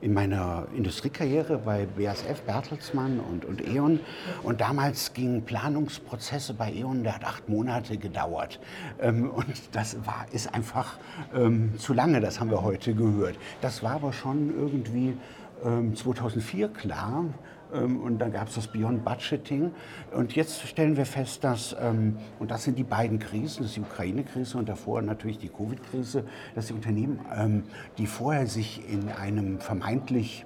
in 0.00 0.14
meiner 0.14 0.66
Industriekarriere 0.76 1.58
bei 1.58 1.86
BASF, 1.86 2.42
Bertelsmann 2.42 3.20
und, 3.20 3.44
und 3.44 3.66
E.ON. 3.66 4.00
Und 4.42 4.60
damals 4.60 5.12
gingen 5.12 5.42
Planungsprozesse 5.42 6.54
bei 6.54 6.72
E.ON, 6.72 7.02
der 7.02 7.16
hat 7.16 7.24
acht 7.24 7.48
Monate 7.48 7.96
gedauert. 7.96 8.60
Ähm, 9.00 9.30
und 9.30 9.46
das 9.72 9.96
war, 10.06 10.26
ist 10.32 10.54
einfach 10.54 10.98
ähm, 11.34 11.78
zu 11.78 11.94
lange, 11.94 12.20
das 12.20 12.40
haben 12.40 12.50
wir 12.50 12.62
heute 12.62 12.94
gehört. 12.94 13.36
Das 13.60 13.82
war 13.82 13.92
aber 13.92 14.12
schon 14.12 14.54
irgendwie 14.56 15.16
ähm, 15.64 15.96
2004 15.96 16.68
klar. 16.68 17.24
Ähm, 17.72 18.00
und 18.00 18.18
dann 18.18 18.32
gab 18.32 18.48
es 18.48 18.54
das 18.54 18.66
Beyond 18.66 19.04
Budgeting. 19.04 19.72
Und 20.12 20.34
jetzt 20.34 20.66
stellen 20.66 20.96
wir 20.96 21.06
fest, 21.06 21.44
dass, 21.44 21.76
ähm, 21.80 22.16
und 22.38 22.50
das 22.50 22.64
sind 22.64 22.78
die 22.78 22.84
beiden 22.84 23.18
Krisen, 23.18 23.62
das 23.62 23.70
ist 23.70 23.76
die 23.76 23.80
Ukraine-Krise 23.80 24.58
und 24.58 24.68
davor 24.68 25.02
natürlich 25.02 25.38
die 25.38 25.48
Covid-Krise, 25.48 26.24
dass 26.54 26.66
die 26.66 26.72
Unternehmen, 26.72 27.20
ähm, 27.34 27.64
die 27.98 28.06
vorher 28.06 28.46
sich 28.46 28.82
in 28.90 29.08
einem 29.10 29.60
vermeintlich 29.60 30.44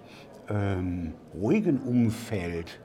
ruhigen 1.35 1.79
Umfeld 1.79 2.81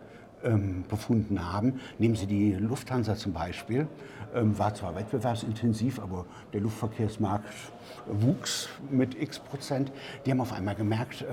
befunden 0.88 1.52
haben, 1.52 1.82
nehmen 1.98 2.16
Sie 2.16 2.28
die 2.28 2.54
Lufthansa 2.54 3.16
zum 3.16 3.34
Beispiel, 3.34 3.88
war 4.32 4.74
zwar 4.74 4.96
wettbewerbsintensiv, 4.96 6.00
aber 6.00 6.28
der 6.54 6.62
Luftverkehrsmarkt 6.62 7.52
wuchs 8.06 8.70
mit 8.90 9.20
x 9.22 9.40
Prozent. 9.40 9.92
Die 10.26 10.32
haben 10.32 10.40
auf 10.40 10.54
einmal 10.54 10.76
gemerkt, 10.76 11.26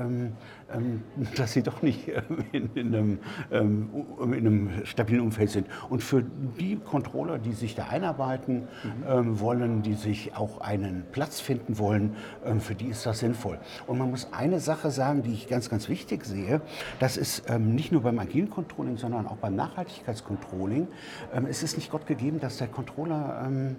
dass 1.36 1.52
sie 1.52 1.62
doch 1.62 1.82
nicht 1.82 2.08
ähm, 2.08 2.44
in, 2.52 2.70
in, 2.74 2.94
einem, 2.94 3.18
ähm, 3.50 3.90
in, 4.20 4.32
einem, 4.32 4.70
stabilen 4.84 5.20
Umfeld 5.20 5.50
sind. 5.50 5.66
Und 5.88 6.02
für 6.02 6.22
die 6.22 6.76
Controller, 6.76 7.38
die 7.38 7.52
sich 7.52 7.74
da 7.74 7.88
einarbeiten 7.88 8.68
mhm. 8.82 9.40
wollen, 9.40 9.82
die 9.82 9.94
sich 9.94 10.36
auch 10.36 10.60
einen 10.60 11.04
Platz 11.12 11.40
finden 11.40 11.78
wollen, 11.78 12.16
für 12.58 12.74
die 12.74 12.86
ist 12.88 13.06
das 13.06 13.20
sinnvoll. 13.20 13.58
Und 13.86 13.98
man 13.98 14.10
muss 14.10 14.28
eine 14.32 14.60
Sache 14.60 14.90
sagen, 14.90 15.22
die 15.22 15.32
ich 15.32 15.48
ganz, 15.48 15.68
ganz 15.70 15.88
wichtig 15.88 16.24
sehe, 16.24 16.60
das 17.00 17.16
ist 17.16 17.48
nicht 17.58 17.92
nur 17.92 18.02
beim 18.02 18.18
agilen 18.18 18.50
Controlling, 18.50 18.96
sondern 18.96 19.26
auch 19.26 19.36
beim 19.36 19.56
Nachhaltigkeitscontrolling. 19.56 20.88
es 21.48 21.62
ist 21.62 21.76
nicht 21.76 21.90
Gott 21.90 22.06
gegeben, 22.06 22.40
dass 22.40 22.58
der 22.58 22.68
Controller 22.68 23.74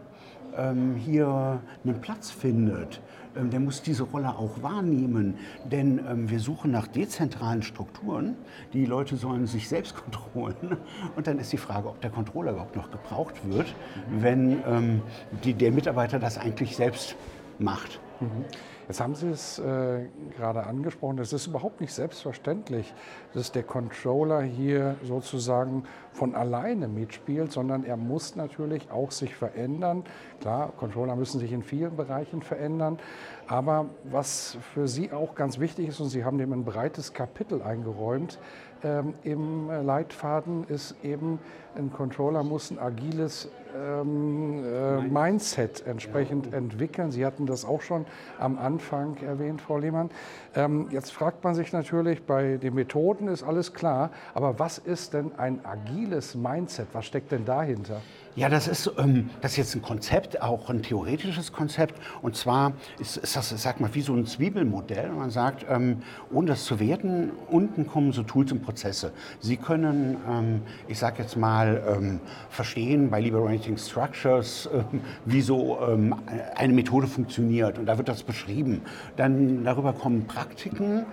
hier 0.97 1.59
einen 1.83 2.01
Platz 2.01 2.31
findet. 2.31 3.01
Ähm, 3.35 3.49
der 3.49 3.59
muss 3.59 3.81
diese 3.81 4.03
Rolle 4.03 4.29
auch 4.29 4.61
wahrnehmen. 4.61 5.35
Denn 5.65 5.99
ähm, 6.09 6.29
wir 6.29 6.39
suchen 6.39 6.71
nach 6.71 6.87
dezentralen 6.87 7.61
Strukturen. 7.63 8.35
Die 8.73 8.85
Leute 8.85 9.15
sollen 9.15 9.47
sich 9.47 9.67
selbst 9.67 9.95
kontrollieren. 10.03 10.77
Und 11.15 11.27
dann 11.27 11.39
ist 11.39 11.51
die 11.51 11.57
Frage, 11.57 11.89
ob 11.89 12.01
der 12.01 12.09
Controller 12.09 12.51
überhaupt 12.51 12.75
noch 12.75 12.91
gebraucht 12.91 13.35
wird, 13.43 13.73
wenn 14.19 14.59
ähm, 14.67 15.01
die, 15.43 15.53
der 15.53 15.71
Mitarbeiter 15.71 16.19
das 16.19 16.37
eigentlich 16.37 16.75
selbst 16.75 17.15
macht. 17.59 17.99
Mhm. 18.19 18.45
Jetzt 18.87 19.01
haben 19.01 19.15
Sie 19.15 19.29
es 19.29 19.57
äh, 19.57 20.05
gerade 20.37 20.65
angesprochen, 20.65 21.17
es 21.17 21.33
ist 21.33 21.47
überhaupt 21.47 21.81
nicht 21.81 21.91
selbstverständlich, 21.91 22.93
dass 23.33 23.51
der 23.51 23.63
Controller 23.63 24.41
hier 24.41 24.95
sozusagen 25.03 25.85
von 26.11 26.35
alleine 26.35 26.87
mitspielt, 26.87 27.51
sondern 27.51 27.83
er 27.83 27.97
muss 27.97 28.35
natürlich 28.35 28.91
auch 28.91 29.09
sich 29.09 29.35
verändern. 29.35 30.03
Klar, 30.39 30.71
Controller 30.77 31.15
müssen 31.15 31.39
sich 31.39 31.51
in 31.51 31.63
vielen 31.63 31.95
Bereichen 31.95 32.43
verändern, 32.43 32.99
aber 33.47 33.87
was 34.03 34.57
für 34.73 34.87
Sie 34.87 35.11
auch 35.11 35.33
ganz 35.33 35.59
wichtig 35.59 35.87
ist, 35.87 35.99
und 35.99 36.09
Sie 36.09 36.23
haben 36.23 36.37
dem 36.37 36.53
ein 36.53 36.63
breites 36.63 37.13
Kapitel 37.13 37.63
eingeräumt, 37.63 38.39
ähm, 38.83 39.13
im 39.23 39.69
Leitfaden 39.69 40.65
ist 40.67 40.95
eben, 41.03 41.39
ein 41.75 41.91
Controller 41.91 42.43
muss 42.43 42.71
ein 42.71 42.79
agiles 42.79 43.49
ähm, 43.75 44.63
äh, 44.63 45.01
Mindset 45.01 45.85
entsprechend 45.85 46.53
entwickeln. 46.53 47.11
Sie 47.11 47.25
hatten 47.25 47.45
das 47.45 47.65
auch 47.65 47.81
schon 47.81 48.05
am 48.39 48.57
Anfang 48.57 49.17
erwähnt, 49.17 49.61
Frau 49.61 49.77
Lehmann. 49.77 50.09
Ähm, 50.55 50.87
jetzt 50.91 51.11
fragt 51.11 51.43
man 51.43 51.55
sich 51.55 51.73
natürlich, 51.73 52.23
bei 52.23 52.57
den 52.57 52.75
Methoden 52.75 53.27
ist 53.27 53.43
alles 53.43 53.73
klar, 53.73 54.11
aber 54.33 54.59
was 54.59 54.77
ist 54.77 55.13
denn 55.13 55.31
ein 55.37 55.65
agiles 55.65 56.35
Mindset? 56.35 56.87
Was 56.93 57.05
steckt 57.05 57.31
denn 57.31 57.45
dahinter? 57.45 58.01
Ja, 58.37 58.49
das 58.49 58.67
ist, 58.67 58.91
ähm, 58.97 59.29
das 59.39 59.53
ist 59.53 59.57
jetzt 59.57 59.75
ein 59.75 59.81
Konzept, 59.81 60.41
auch 60.41 60.69
ein 60.69 60.83
theoretisches 60.83 61.53
Konzept. 61.53 61.95
Und 62.21 62.35
zwar 62.35 62.73
ist, 62.99 63.15
ist 63.15 63.37
das, 63.37 63.49
sag 63.49 63.79
mal, 63.79 63.95
wie 63.95 64.01
so 64.01 64.13
ein 64.13 64.25
Zwiebelmodell. 64.25 65.09
Man 65.09 65.29
sagt, 65.29 65.65
ähm, 65.69 66.01
ohne 66.33 66.47
das 66.47 66.65
zu 66.65 66.81
werten, 66.81 67.31
unten 67.49 67.87
kommen 67.87 68.11
so 68.11 68.23
Tools 68.23 68.51
und 68.51 68.61
Prozesse. 68.61 69.13
Sie 69.39 69.55
können, 69.55 70.17
ähm, 70.29 70.61
ich 70.89 70.99
sage 70.99 71.23
jetzt 71.23 71.37
mal, 71.37 71.81
ähm, 71.87 72.19
verstehen 72.49 73.09
bei 73.09 73.21
Liberating 73.21 73.77
Structures, 73.77 74.69
ähm, 74.73 74.99
wie 75.23 75.39
so 75.39 75.79
ähm, 75.87 76.13
eine 76.55 76.73
Methode 76.73 77.07
funktioniert. 77.07 77.79
Und 77.79 77.85
da 77.85 77.97
wird 77.97 78.09
das 78.09 78.23
beschrieben. 78.23 78.81
Dann 79.15 79.63
darüber 79.63 79.93
kommen 79.93 80.27
Praktiken. 80.27 81.05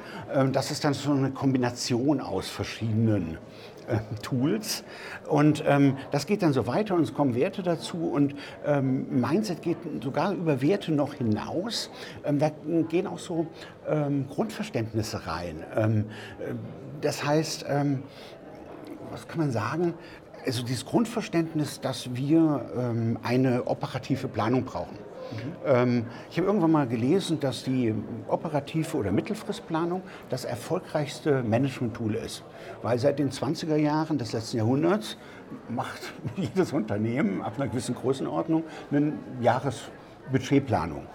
das 0.53 0.71
ist 0.71 0.85
dann 0.85 0.95
so 0.95 1.13
eine 1.13 1.31
Kombination 1.31 2.21
aus 2.21 2.49
verschiedenen 2.49 3.39
Tools. 4.23 4.85
Und 5.29 5.65
ähm, 5.67 5.97
das 6.11 6.27
geht 6.27 6.43
dann 6.43 6.53
so 6.53 6.67
weiter 6.67 6.95
und 6.95 7.03
es 7.03 7.15
kommen 7.15 7.35
Werte 7.35 7.63
dazu 7.63 7.97
und 7.97 8.35
ähm, 8.65 9.21
Mindset 9.21 9.63
geht 9.63 9.79
sogar 10.03 10.33
über 10.33 10.61
Werte 10.63 10.93
noch 10.93 11.15
hinaus. 11.15 11.91
Ähm, 12.25 12.39
da 12.39 12.51
gehen 12.89 13.07
auch 13.07 13.19
so 13.19 13.47
ähm, 13.89 14.27
Grundverständnisse 14.29 15.27
rein. 15.27 15.65
Ähm, 15.77 16.05
äh, 16.39 16.55
das 17.01 17.25
heißt, 17.25 17.65
ähm, 17.69 18.03
was 19.11 19.27
kann 19.29 19.39
man 19.39 19.51
sagen? 19.51 19.95
Also 20.47 20.63
dieses 20.63 20.85
Grundverständnis, 20.85 21.81
dass 21.81 22.15
wir 22.15 23.19
eine 23.23 23.67
operative 23.67 24.27
Planung 24.27 24.65
brauchen. 24.65 24.99
Mhm. 25.67 26.07
ich 26.31 26.39
habe 26.39 26.47
irgendwann 26.47 26.73
mal 26.73 26.87
gelesen, 26.87 27.41
dass 27.41 27.65
die 27.65 27.95
operative 28.29 28.97
oder 28.97 29.13
Mittelfristplanung 29.13 30.03
das 30.29 30.45
erfolgreichste 30.45 31.43
Management-Tool 31.43 32.15
ist. 32.17 32.43
Weil 32.83 32.99
seit 32.99 33.19
den 33.19 33.31
20er 33.31 33.77
Jahren 33.77 34.19
des 34.19 34.33
letzten 34.33 34.59
Jahrhunderts 34.59 35.17
macht 35.69 36.01
jedes 36.37 36.73
Unternehmen 36.73 37.43
ab 37.43 37.55
einer 37.57 37.69
gewissen 37.69 37.95
Größenordnung 37.95 38.65
eine 38.91 39.13
Jahresbudgetplanung. 40.33 41.07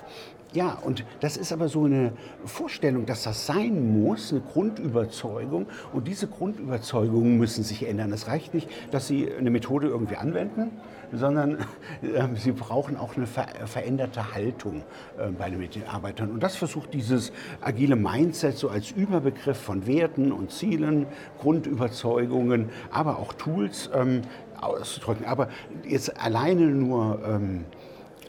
Ja, 0.54 0.78
und 0.84 1.04
das 1.20 1.36
ist 1.36 1.52
aber 1.52 1.68
so 1.68 1.84
eine 1.84 2.14
Vorstellung, 2.46 3.06
dass 3.06 3.24
das 3.24 3.46
sein 3.46 4.02
muss, 4.02 4.32
eine 4.32 4.42
Grundüberzeugung. 4.42 5.68
Und 5.94 6.08
diese 6.08 6.28
Grundüberzeugungen 6.28 7.38
müssen 7.38 7.64
sich 7.64 7.86
ändern. 7.86 8.14
Es 8.14 8.28
reicht 8.28 8.54
nicht, 8.54 8.70
dass 8.92 9.08
Sie 9.08 9.30
eine 9.32 9.52
Methode 9.52 9.88
irgendwie 9.88 10.16
anwenden, 10.16 10.72
sondern 11.12 11.58
äh, 12.02 12.28
Sie 12.38 12.54
brauchen 12.54 12.96
auch 12.96 13.18
eine 13.18 13.28
ver 13.28 13.46
veränderte 13.66 14.34
Haltung 14.34 14.84
äh, 15.20 15.28
bei 15.28 15.50
den 15.50 15.60
Mitarbeitern. 15.60 16.32
Und 16.32 16.42
das 16.42 16.56
versucht 16.56 16.94
dieses 16.94 17.34
agile 17.60 17.98
Mindset 17.98 18.58
so 18.58 18.70
als 18.70 18.92
Überbegriff 18.92 19.58
von 19.58 19.86
Werten 19.86 20.32
und 20.32 20.52
Zielen, 20.52 21.08
Grundüberzeugungen, 21.40 22.70
aber 22.90 23.20
auch 23.20 23.34
Tools 23.34 23.90
ähm, 23.94 24.22
auszudrücken. 24.62 25.26
Aber 25.26 25.50
jetzt 25.86 26.20
alleine 26.20 26.68
nur 26.68 27.20
ähm, 27.28 27.66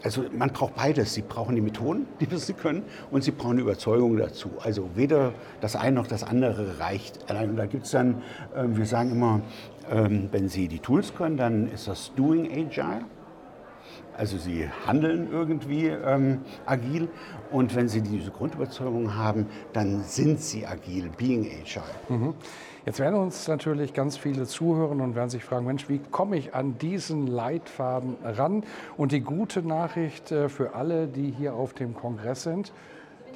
also 0.02 0.24
man 0.36 0.50
braucht 0.50 0.76
beides. 0.76 1.14
Sie 1.14 1.22
brauchen 1.22 1.54
die 1.54 1.60
Methoden, 1.60 2.06
die 2.20 2.36
sie 2.36 2.52
können, 2.52 2.82
und 3.10 3.24
sie 3.24 3.30
brauchen 3.30 3.56
die 3.56 3.62
Überzeugung 3.62 4.16
dazu. 4.16 4.50
Also 4.62 4.90
weder 4.94 5.32
das 5.60 5.76
eine 5.76 5.96
noch 5.96 6.06
das 6.06 6.22
andere 6.22 6.78
reicht. 6.78 7.28
Allein 7.28 7.56
da 7.56 7.66
gibt 7.66 7.84
es 7.86 7.90
dann, 7.90 8.22
äh, 8.54 8.64
wir 8.66 8.86
sagen 8.86 9.12
immer, 9.12 9.40
ähm, 9.90 10.28
wenn 10.32 10.48
Sie 10.48 10.68
die 10.68 10.78
Tools 10.80 11.14
können, 11.14 11.36
dann 11.36 11.70
ist 11.72 11.88
das 11.88 12.12
Doing 12.14 12.50
Agile. 12.50 13.04
Also 14.18 14.36
sie 14.36 14.68
handeln 14.84 15.28
irgendwie 15.30 15.86
ähm, 15.86 16.40
agil 16.66 17.08
und 17.52 17.76
wenn 17.76 17.88
sie 17.88 18.02
diese 18.02 18.32
Grundüberzeugung 18.32 19.14
haben, 19.14 19.46
dann 19.72 20.02
sind 20.02 20.40
sie 20.40 20.66
agil, 20.66 21.08
being 21.16 21.46
agile. 21.46 21.84
Mhm. 22.08 22.34
Jetzt 22.84 22.98
werden 22.98 23.14
uns 23.14 23.46
natürlich 23.46 23.94
ganz 23.94 24.16
viele 24.16 24.44
zuhören 24.46 25.00
und 25.00 25.14
werden 25.14 25.30
sich 25.30 25.44
fragen, 25.44 25.66
Mensch, 25.66 25.88
wie 25.88 26.00
komme 26.10 26.36
ich 26.36 26.52
an 26.52 26.78
diesen 26.78 27.28
Leitfaden 27.28 28.16
ran? 28.24 28.64
Und 28.96 29.12
die 29.12 29.20
gute 29.20 29.62
Nachricht 29.62 30.32
äh, 30.32 30.48
für 30.48 30.74
alle, 30.74 31.06
die 31.06 31.30
hier 31.30 31.54
auf 31.54 31.72
dem 31.72 31.94
Kongress 31.94 32.42
sind, 32.42 32.72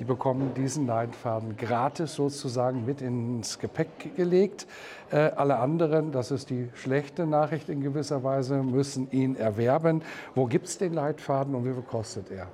die 0.03 0.07
bekommen 0.09 0.53
diesen 0.55 0.89
Leitfaden 0.89 1.57
gratis 1.57 2.17
sozusagen 2.17 2.85
mit 2.85 3.01
ins 3.01 3.61
Gepäck 3.61 4.17
gelegt. 4.17 4.67
Äh, 5.13 5.31
alle 5.37 5.61
anderen, 5.61 6.11
das 6.11 6.33
ist 6.33 6.51
die 6.51 6.71
schlechte 6.75 7.25
Nachricht 7.25 7.69
in 7.69 7.83
gewisser 7.83 8.25
Weise, 8.25 8.65
müssen 8.65 9.09
ihn 9.13 9.37
erwerben. 9.37 10.03
Wo 10.35 10.47
gibt 10.47 10.67
es 10.67 10.77
den 10.77 10.93
Leitfaden 10.93 11.55
und 11.55 11.65
wie 11.67 11.73
viel 11.73 11.85
kostet 11.85 12.33
er? 12.33 12.49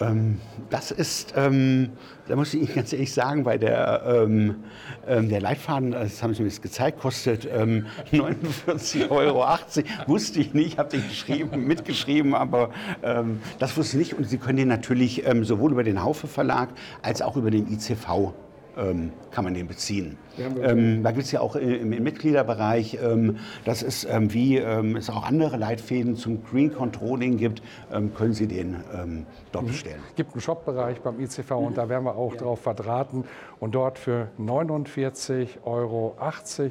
Ähm, 0.00 0.40
das 0.70 0.90
ist, 0.90 1.34
ähm, 1.36 1.90
da 2.26 2.36
muss 2.36 2.52
ich 2.52 2.62
Ihnen 2.62 2.74
ganz 2.74 2.92
ehrlich 2.92 3.12
sagen, 3.12 3.44
bei 3.44 3.58
der, 3.58 4.02
ähm, 4.06 4.56
ähm 5.06 5.28
der 5.28 5.40
Leitfaden, 5.40 5.92
das 5.92 6.22
haben 6.22 6.34
Sie 6.34 6.42
mir 6.42 6.48
jetzt 6.48 6.62
gezeigt, 6.62 6.98
kostet 6.98 7.46
49,80 7.46 9.04
ähm, 9.04 9.06
Euro. 9.10 9.46
Wusste 10.06 10.40
ich 10.40 10.54
nicht, 10.54 10.78
habe 10.78 10.90
den 10.90 11.08
geschrieben, 11.08 11.64
mitgeschrieben, 11.66 12.34
aber 12.34 12.70
ähm, 13.02 13.40
das 13.58 13.76
wusste 13.76 13.98
ich 13.98 14.10
nicht. 14.10 14.18
Und 14.18 14.28
Sie 14.28 14.38
können 14.38 14.58
den 14.58 14.68
natürlich 14.68 15.24
sowohl 15.42 15.72
über 15.72 15.84
den 15.84 16.02
Haufe 16.02 16.26
Verlag 16.26 16.70
als 17.02 17.22
auch 17.22 17.36
über 17.36 17.50
den 17.50 17.70
ICV 17.72 18.32
kann 19.30 19.44
man 19.44 19.54
den 19.54 19.66
beziehen. 19.66 20.18
Ähm, 20.38 21.02
da 21.02 21.12
gibt 21.12 21.26
es 21.26 21.32
ja 21.32 21.40
auch 21.40 21.54
im, 21.56 21.92
im 21.92 22.02
Mitgliederbereich, 22.02 22.98
ähm, 23.02 23.38
das 23.64 23.82
ist 23.82 24.04
ähm, 24.10 24.32
wie 24.32 24.58
ähm, 24.58 24.96
es 24.96 25.08
auch 25.10 25.24
andere 25.24 25.56
Leitfäden 25.56 26.16
zum 26.16 26.42
Green 26.44 26.72
Controlling 26.72 27.36
gibt, 27.36 27.62
ähm, 27.92 28.14
können 28.14 28.32
Sie 28.32 28.46
den 28.46 28.76
dort 29.52 29.64
mhm. 29.64 29.68
bestellen. 29.68 30.00
Es 30.08 30.16
gibt 30.16 30.32
einen 30.32 30.40
Shop-Bereich 30.40 31.00
beim 31.00 31.20
ICV 31.20 31.50
mhm. 31.50 31.56
und 31.56 31.78
da 31.78 31.88
werden 31.88 32.04
wir 32.04 32.16
auch 32.16 32.32
ja. 32.32 32.40
drauf 32.40 32.60
verdrahten 32.60 33.24
und 33.60 33.74
dort 33.74 33.98
für 33.98 34.28
49,80 34.38 35.64
Euro, 35.64 36.16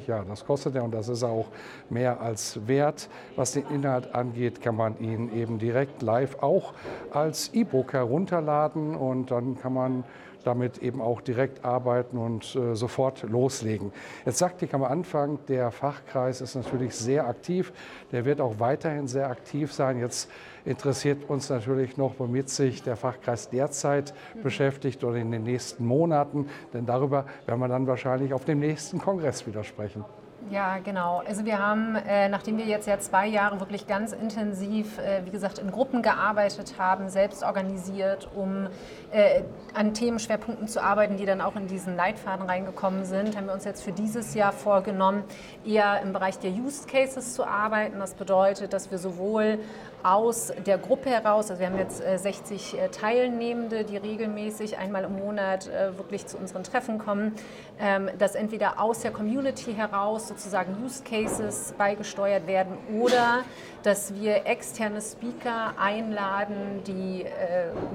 ja 0.06 0.24
das 0.24 0.44
kostet 0.44 0.74
er 0.76 0.84
und 0.84 0.92
das 0.92 1.08
ist 1.08 1.24
auch 1.24 1.46
mehr 1.90 2.20
als 2.20 2.60
wert. 2.66 3.08
Was 3.36 3.52
den 3.52 3.64
Inhalt 3.68 4.14
angeht, 4.14 4.60
kann 4.60 4.76
man 4.76 4.98
ihn 4.98 5.32
eben 5.34 5.58
direkt 5.58 6.02
live 6.02 6.42
auch 6.42 6.74
als 7.10 7.52
E-Book 7.54 7.92
herunterladen 7.92 8.94
und 8.94 9.30
dann 9.30 9.58
kann 9.58 9.72
man 9.72 10.04
damit 10.46 10.78
eben 10.78 11.00
auch 11.00 11.20
direkt 11.20 11.64
arbeiten 11.64 12.18
und 12.18 12.54
äh, 12.54 12.74
sofort 12.74 13.22
loslegen. 13.22 13.92
Jetzt 14.24 14.38
sagte 14.38 14.64
ich 14.64 14.74
am 14.74 14.84
Anfang, 14.84 15.38
der 15.48 15.70
Fachkreis 15.70 16.40
ist 16.40 16.54
natürlich 16.54 16.94
sehr 16.94 17.26
aktiv. 17.26 17.72
Der 18.12 18.24
wird 18.24 18.40
auch 18.40 18.60
weiterhin 18.60 19.08
sehr 19.08 19.28
aktiv 19.28 19.72
sein. 19.72 19.98
Jetzt 19.98 20.30
interessiert 20.64 21.28
uns 21.28 21.50
natürlich 21.50 21.96
noch, 21.96 22.14
womit 22.18 22.48
sich 22.48 22.82
der 22.82 22.96
Fachkreis 22.96 23.50
derzeit 23.50 24.14
beschäftigt 24.42 25.04
oder 25.04 25.16
in 25.16 25.30
den 25.30 25.42
nächsten 25.42 25.86
Monaten. 25.86 26.48
Denn 26.72 26.86
darüber 26.86 27.26
werden 27.46 27.60
wir 27.60 27.68
dann 27.68 27.86
wahrscheinlich 27.86 28.32
auf 28.32 28.44
dem 28.44 28.60
nächsten 28.60 28.98
Kongress 28.98 29.46
wieder 29.46 29.64
sprechen. 29.64 30.04
Ja, 30.50 30.78
genau. 30.78 31.22
Also 31.26 31.46
wir 31.46 31.58
haben, 31.58 31.96
äh, 31.96 32.28
nachdem 32.28 32.58
wir 32.58 32.66
jetzt 32.66 32.86
ja 32.86 32.98
zwei 32.98 33.26
Jahre 33.26 33.60
wirklich 33.60 33.86
ganz 33.86 34.12
intensiv, 34.12 34.98
äh, 34.98 35.24
wie 35.24 35.30
gesagt, 35.30 35.58
in 35.58 35.70
Gruppen 35.70 36.02
gearbeitet 36.02 36.74
haben, 36.78 37.08
selbst 37.08 37.42
organisiert, 37.42 38.28
um 38.34 38.68
äh, 39.10 39.42
an 39.72 39.94
Themenschwerpunkten 39.94 40.68
zu 40.68 40.82
arbeiten, 40.82 41.16
die 41.16 41.24
dann 41.24 41.40
auch 41.40 41.56
in 41.56 41.66
diesen 41.66 41.96
Leitfaden 41.96 42.46
reingekommen 42.46 43.06
sind, 43.06 43.36
haben 43.36 43.46
wir 43.46 43.54
uns 43.54 43.64
jetzt 43.64 43.82
für 43.82 43.92
dieses 43.92 44.34
Jahr 44.34 44.52
vorgenommen, 44.52 45.24
eher 45.64 46.02
im 46.02 46.12
Bereich 46.12 46.38
der 46.38 46.50
Use 46.50 46.86
Cases 46.86 47.34
zu 47.34 47.44
arbeiten. 47.44 47.98
Das 47.98 48.14
bedeutet, 48.14 48.74
dass 48.74 48.90
wir 48.90 48.98
sowohl 48.98 49.58
aus 50.04 50.52
der 50.66 50.76
Gruppe 50.76 51.08
heraus, 51.08 51.50
also 51.50 51.60
wir 51.60 51.66
haben 51.68 51.78
jetzt 51.78 52.02
60 52.02 52.74
äh, 52.74 52.84
äh, 52.84 52.88
Teilnehmende, 52.90 53.84
die 53.84 53.96
regelmäßig 53.96 54.76
einmal 54.76 55.04
im 55.04 55.16
Monat 55.16 55.66
äh, 55.66 55.96
wirklich 55.96 56.26
zu 56.26 56.36
unseren 56.36 56.62
Treffen 56.62 56.98
kommen, 56.98 57.32
ähm, 57.80 58.10
dass 58.18 58.34
entweder 58.34 58.80
aus 58.80 59.00
der 59.00 59.12
Community 59.12 59.72
heraus 59.72 60.33
sozusagen 60.34 60.82
Use 60.84 61.02
Cases 61.04 61.74
beigesteuert 61.78 62.46
werden 62.46 62.76
oder 62.92 63.44
dass 63.82 64.14
wir 64.14 64.46
externe 64.46 65.00
Speaker 65.00 65.74
einladen, 65.78 66.82
die 66.86 67.26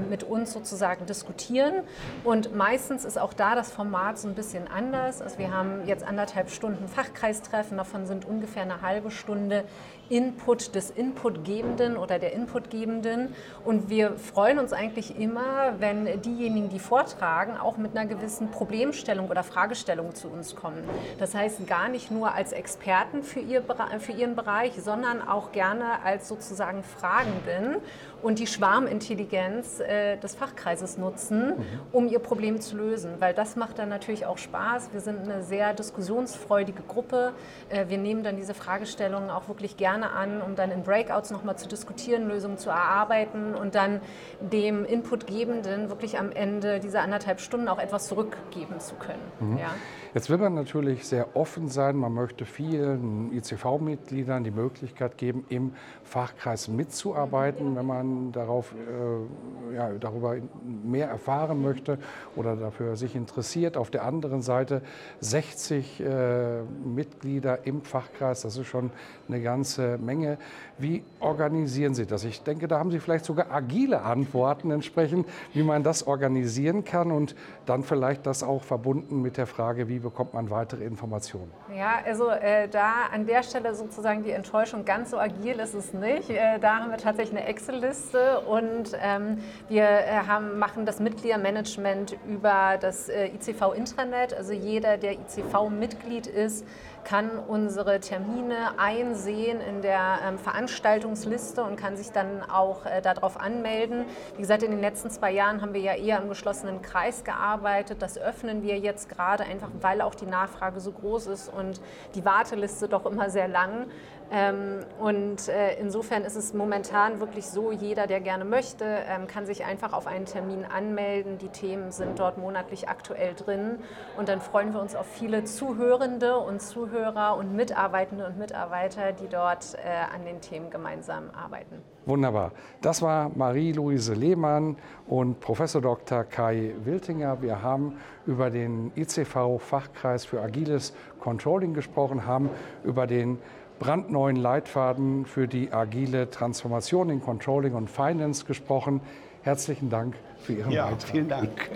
mit 0.10 0.24
uns 0.24 0.54
sozusagen 0.54 1.06
diskutieren. 1.06 1.84
Und 2.24 2.56
meistens 2.56 3.06
ist 3.06 3.18
auch 3.18 3.34
da 3.34 3.56
das 3.56 3.72
Format 3.72 4.18
so 4.20 4.28
ein 4.28 4.36
bisschen 4.36 4.68
anders. 4.68 5.22
Also 5.22 5.38
wir 5.38 5.52
haben 5.52 5.86
jetzt 5.88 6.08
anderthalb 6.08 6.50
Stunden 6.50 6.88
Fachkreistreffen, 6.88 7.78
davon 7.78 8.06
sind 8.06 8.26
ungefähr 8.26 8.64
eine 8.64 8.82
halbe 8.82 9.12
Stunde 9.12 9.66
Input 10.10 10.76
des 10.76 10.90
Inputgebenden 10.90 11.98
oder 11.98 12.20
der 12.20 12.34
Inputgebenden. 12.34 13.34
Und 13.64 13.90
wir 13.90 14.18
freuen 14.18 14.60
uns 14.60 14.74
eigentlich 14.74 15.20
immer, 15.20 15.76
wenn 15.80 16.22
diejenigen, 16.22 16.70
die 16.70 16.80
vortragen, 16.80 17.58
auch 17.58 17.78
mit 17.78 17.96
einer 17.96 18.08
gewissen 18.08 18.52
Problemstellung 18.52 19.30
oder 19.30 19.44
Fragestellung 19.44 20.16
zu 20.16 20.28
uns 20.28 20.56
kommen. 20.56 20.84
Das 21.20 21.36
heißt, 21.36 21.68
gar 21.68 21.90
nicht 21.90 22.12
nur 22.12 22.34
als 22.34 22.52
Experten 22.52 23.24
für, 23.24 23.40
ihr, 23.40 23.64
für 24.00 24.12
ihren 24.12 24.36
Bereich, 24.36 24.74
sondern 24.82 25.28
auch 25.28 25.52
gerne 25.52 26.04
als 26.04 26.28
sozusagen 26.28 26.84
Fragenden 26.84 27.78
und 28.22 28.40
die 28.40 28.48
Schwarmintelligenz 28.48 29.80
äh, 29.80 30.18
des 30.18 30.36
Fachkreises 30.36 30.98
nutzen, 30.98 31.50
mhm. 31.50 31.66
um 31.92 32.08
ihr 32.08 32.20
Problem 32.20 32.60
zu 32.60 32.76
lösen. 32.76 33.16
Weil 33.20 33.34
das 33.34 33.56
macht 33.56 33.80
dann 33.80 33.90
natürlich 33.90 34.26
auch 34.26 34.38
Spaß. 34.38 34.90
Wir 34.92 35.00
sind 35.00 35.22
eine 35.22 35.44
sehr 35.44 35.74
diskussionsfreudige 35.74 36.84
Gruppe. 36.84 37.34
Äh, 37.70 37.86
wir 37.88 37.98
nehmen 37.98 38.24
dann 38.24 38.36
diese 38.36 38.54
Fragestellungen 38.54 39.30
auch 39.30 39.48
wirklich 39.48 39.78
gerne 39.78 39.99
an, 40.04 40.42
um 40.42 40.56
dann 40.56 40.72
in 40.72 40.84
Breakouts 40.84 41.32
nochmal 41.32 41.58
zu 41.58 41.68
diskutieren 41.68 41.90
diskutieren, 41.90 42.28
Lösungen 42.28 42.58
zu 42.58 42.70
erarbeiten 42.70 43.56
und 43.56 43.76
dann 43.76 44.02
dem 44.40 44.86
Inputgebenden 44.86 45.90
wirklich 45.90 46.20
am 46.20 46.32
Ende 46.32 46.80
dieser 46.80 47.02
anderthalb 47.02 47.40
Stunden 47.40 47.68
auch 47.68 47.80
etwas 47.80 48.08
zurückgeben 48.08 48.80
zu 48.80 48.96
können. 48.96 49.20
Mhm. 49.40 49.58
Ja. 49.58 49.70
Jetzt 50.14 50.30
will 50.30 50.38
man 50.38 50.56
natürlich 50.56 51.08
sehr 51.08 51.36
offen 51.36 51.68
sein. 51.68 51.96
Man 51.96 52.14
möchte 52.14 52.46
vielen 52.46 53.32
ICV-Mitgliedern 53.32 54.44
die 54.44 54.52
Möglichkeit 54.52 55.18
geben, 55.18 55.46
im 55.50 55.74
Fachkreis 56.04 56.68
mitzuarbeiten, 56.68 57.76
wenn 57.76 57.86
man 57.86 58.32
darauf, 58.32 58.74
äh, 58.74 59.76
ja, 59.76 59.92
darüber 60.00 60.36
mehr 60.84 61.10
erfahren 61.10 61.62
möchte 61.62 62.00
oder 62.36 62.56
dafür 62.56 62.96
sich 62.96 63.16
interessiert. 63.16 63.78
Auf 63.78 63.92
der 63.92 64.04
anderen 64.04 64.42
Seite 64.42 64.82
60 65.20 66.00
äh, 66.00 66.64
Mitglieder 66.64 67.68
im 67.68 67.82
Fachkreis, 67.82 68.42
das 68.42 68.58
ist 68.58 68.68
schon 68.68 68.90
eine 69.28 69.42
ganze 69.42 69.89
Menge. 69.98 70.38
Wie 70.78 71.04
organisieren 71.20 71.94
Sie 71.94 72.06
das? 72.06 72.24
Ich 72.24 72.44
denke, 72.44 72.68
da 72.68 72.80
haben 72.80 72.92
Sie 72.92 73.00
vielleicht 73.00 73.26
sogar 73.26 73.52
agile 73.52 74.02
Antworten 74.02 74.72
entsprechend, 74.72 75.28
wie 75.54 75.64
man 75.64 75.84
das 75.84 76.06
organisieren 76.08 76.84
kann 76.84 77.12
und 77.12 77.36
dann 77.66 77.84
vielleicht 77.84 78.26
das 78.26 78.44
auch 78.44 78.64
verbunden 78.64 79.22
mit 79.22 79.38
der 79.38 79.48
Frage, 79.48 79.88
wie 79.88 80.00
bekommt 80.00 80.34
man 80.34 80.50
weitere 80.50 80.84
Informationen? 80.84 81.52
Ja, 81.76 82.00
also 82.06 82.30
äh, 82.30 82.68
da 82.68 83.08
an 83.12 83.26
der 83.26 83.44
Stelle 83.44 83.74
sozusagen 83.76 84.24
die 84.24 84.32
Enttäuschung, 84.32 84.86
ganz 84.86 85.12
so 85.12 85.20
agil 85.20 85.60
ist 85.60 85.74
es 85.74 85.94
nicht. 85.94 86.30
Äh, 86.30 86.60
da 86.60 86.80
haben 86.80 86.92
wir 86.92 86.98
tatsächlich 86.98 87.38
eine 87.38 87.48
Excel-Liste 87.48 88.42
und 88.42 88.98
ähm, 89.02 89.38
wir 89.68 89.84
äh, 89.84 90.20
haben, 90.28 90.60
machen 90.60 90.86
das 90.86 91.00
Mitgliedermanagement 91.00 92.18
über 92.28 92.78
das 92.80 93.10
äh, 93.10 93.28
ICV-Intranet. 93.28 94.34
Also 94.34 94.54
jeder, 94.54 94.98
der 94.98 95.14
ICV-Mitglied 95.14 96.28
ist, 96.28 96.66
kann 97.04 97.40
unsere 97.40 98.00
Termine 98.00 98.78
einsehen 98.78 99.62
in 99.62 99.82
der 99.82 100.20
ähm, 100.26 100.38
Veranstaltungsliste 100.38 101.64
und 101.64 101.76
kann 101.76 101.98
sich 101.98 102.12
dann 102.12 102.42
auch 102.50 102.86
äh, 102.86 103.02
darauf 103.02 103.40
anmelden. 103.40 104.06
Wie 104.36 104.42
gesagt, 104.42 104.64
in 104.64 104.72
den 104.72 104.82
letzten 104.82 105.10
zwei 105.10 105.32
Jahren 105.32 105.62
haben 105.62 105.74
wir 105.74 105.82
ja 105.82 105.94
eher 105.94 106.22
im 106.22 106.30
geschlossenen 106.30 106.82
Kreis 106.82 107.24
gearbeitet. 107.24 108.02
Das 108.02 108.18
öffnen 108.18 108.64
wir 108.64 108.78
jetzt 108.78 109.10
gerade 109.10 109.44
einfach, 109.44 109.70
weil 109.82 110.02
auch 110.02 110.16
die 110.16 110.26
Nachfrage 110.26 110.80
so 110.80 110.92
groß 110.92 111.28
ist 111.28 111.54
und 111.54 111.82
die 112.16 112.26
Warteliste 112.26 112.88
doch 112.88 113.06
immer 113.06 113.30
sehr 113.30 113.48
lang. 113.48 113.88
Ähm, 114.32 114.86
und 115.00 115.48
äh, 115.48 115.80
insofern 115.80 116.24
ist 116.24 116.36
es 116.36 116.54
momentan 116.54 117.20
wirklich 117.20 117.48
so, 117.48 117.72
jeder, 117.72 118.06
der 118.06 118.20
gerne 118.20 118.46
möchte, 118.46 118.86
ähm, 118.86 119.26
kann 119.28 119.46
sich 119.46 119.66
einfach 119.66 119.94
auf 119.94 120.06
einen 120.06 120.26
Termin 120.26 120.66
anmelden. 120.66 121.38
Die 121.40 121.50
Themen 121.50 121.92
sind 121.92 122.20
dort 122.20 122.38
monatlich 122.38 122.90
aktuell 122.90 123.34
drin. 123.34 123.80
Und 124.18 124.30
dann 124.30 124.40
freuen 124.40 124.74
wir 124.74 124.82
uns 124.82 124.96
auf 124.96 125.08
viele 125.08 125.46
Zuhörende 125.46 126.38
und 126.38 126.62
Zuhörer 126.62 127.38
und 127.38 127.56
Mitarbeitende 127.56 128.28
und 128.28 128.38
Mitarbeiter, 128.38 129.14
die 129.14 129.28
dort 129.28 129.76
äh, 129.76 130.14
an 130.14 130.26
den 130.26 130.42
Themen 130.42 130.70
gemeinsam 130.70 131.32
arbeiten. 131.32 131.82
Wunderbar. 132.06 132.52
Das 132.82 133.02
war 133.02 133.30
Marie-Louise 133.36 134.14
Lehmann 134.14 134.78
und 135.08 135.40
Professor 135.40 135.82
Dr. 135.82 136.24
Kai 136.24 136.74
Wiltinger. 136.84 137.42
Wir 137.42 137.62
haben 137.62 137.98
über 138.26 138.50
den 138.50 138.92
ICV-Fachkreis 138.96 140.26
für 140.26 140.42
agiles 140.42 140.94
Controlling 141.20 141.74
gesprochen, 141.74 142.26
haben 142.26 142.50
über 142.84 143.06
den 143.06 143.40
brandneuen 143.80 144.36
Leitfaden 144.36 145.26
für 145.26 145.48
die 145.48 145.72
agile 145.72 146.30
Transformation 146.30 147.10
in 147.10 147.22
Controlling 147.22 147.74
und 147.74 147.90
Finance 147.90 148.46
gesprochen. 148.46 149.02
Herzlichen 149.42 149.90
Dank 149.90 150.16
für 150.40 150.54
Ihren 150.54 150.72
ja, 150.72 150.86
Beitrag. 150.86 151.10
Vielen 151.10 151.30
Dank. 151.30 151.70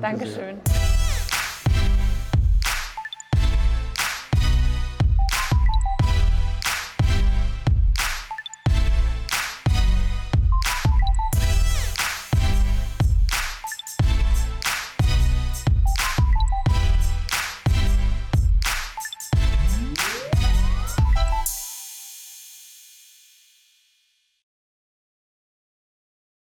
Dankeschön. 0.00 0.58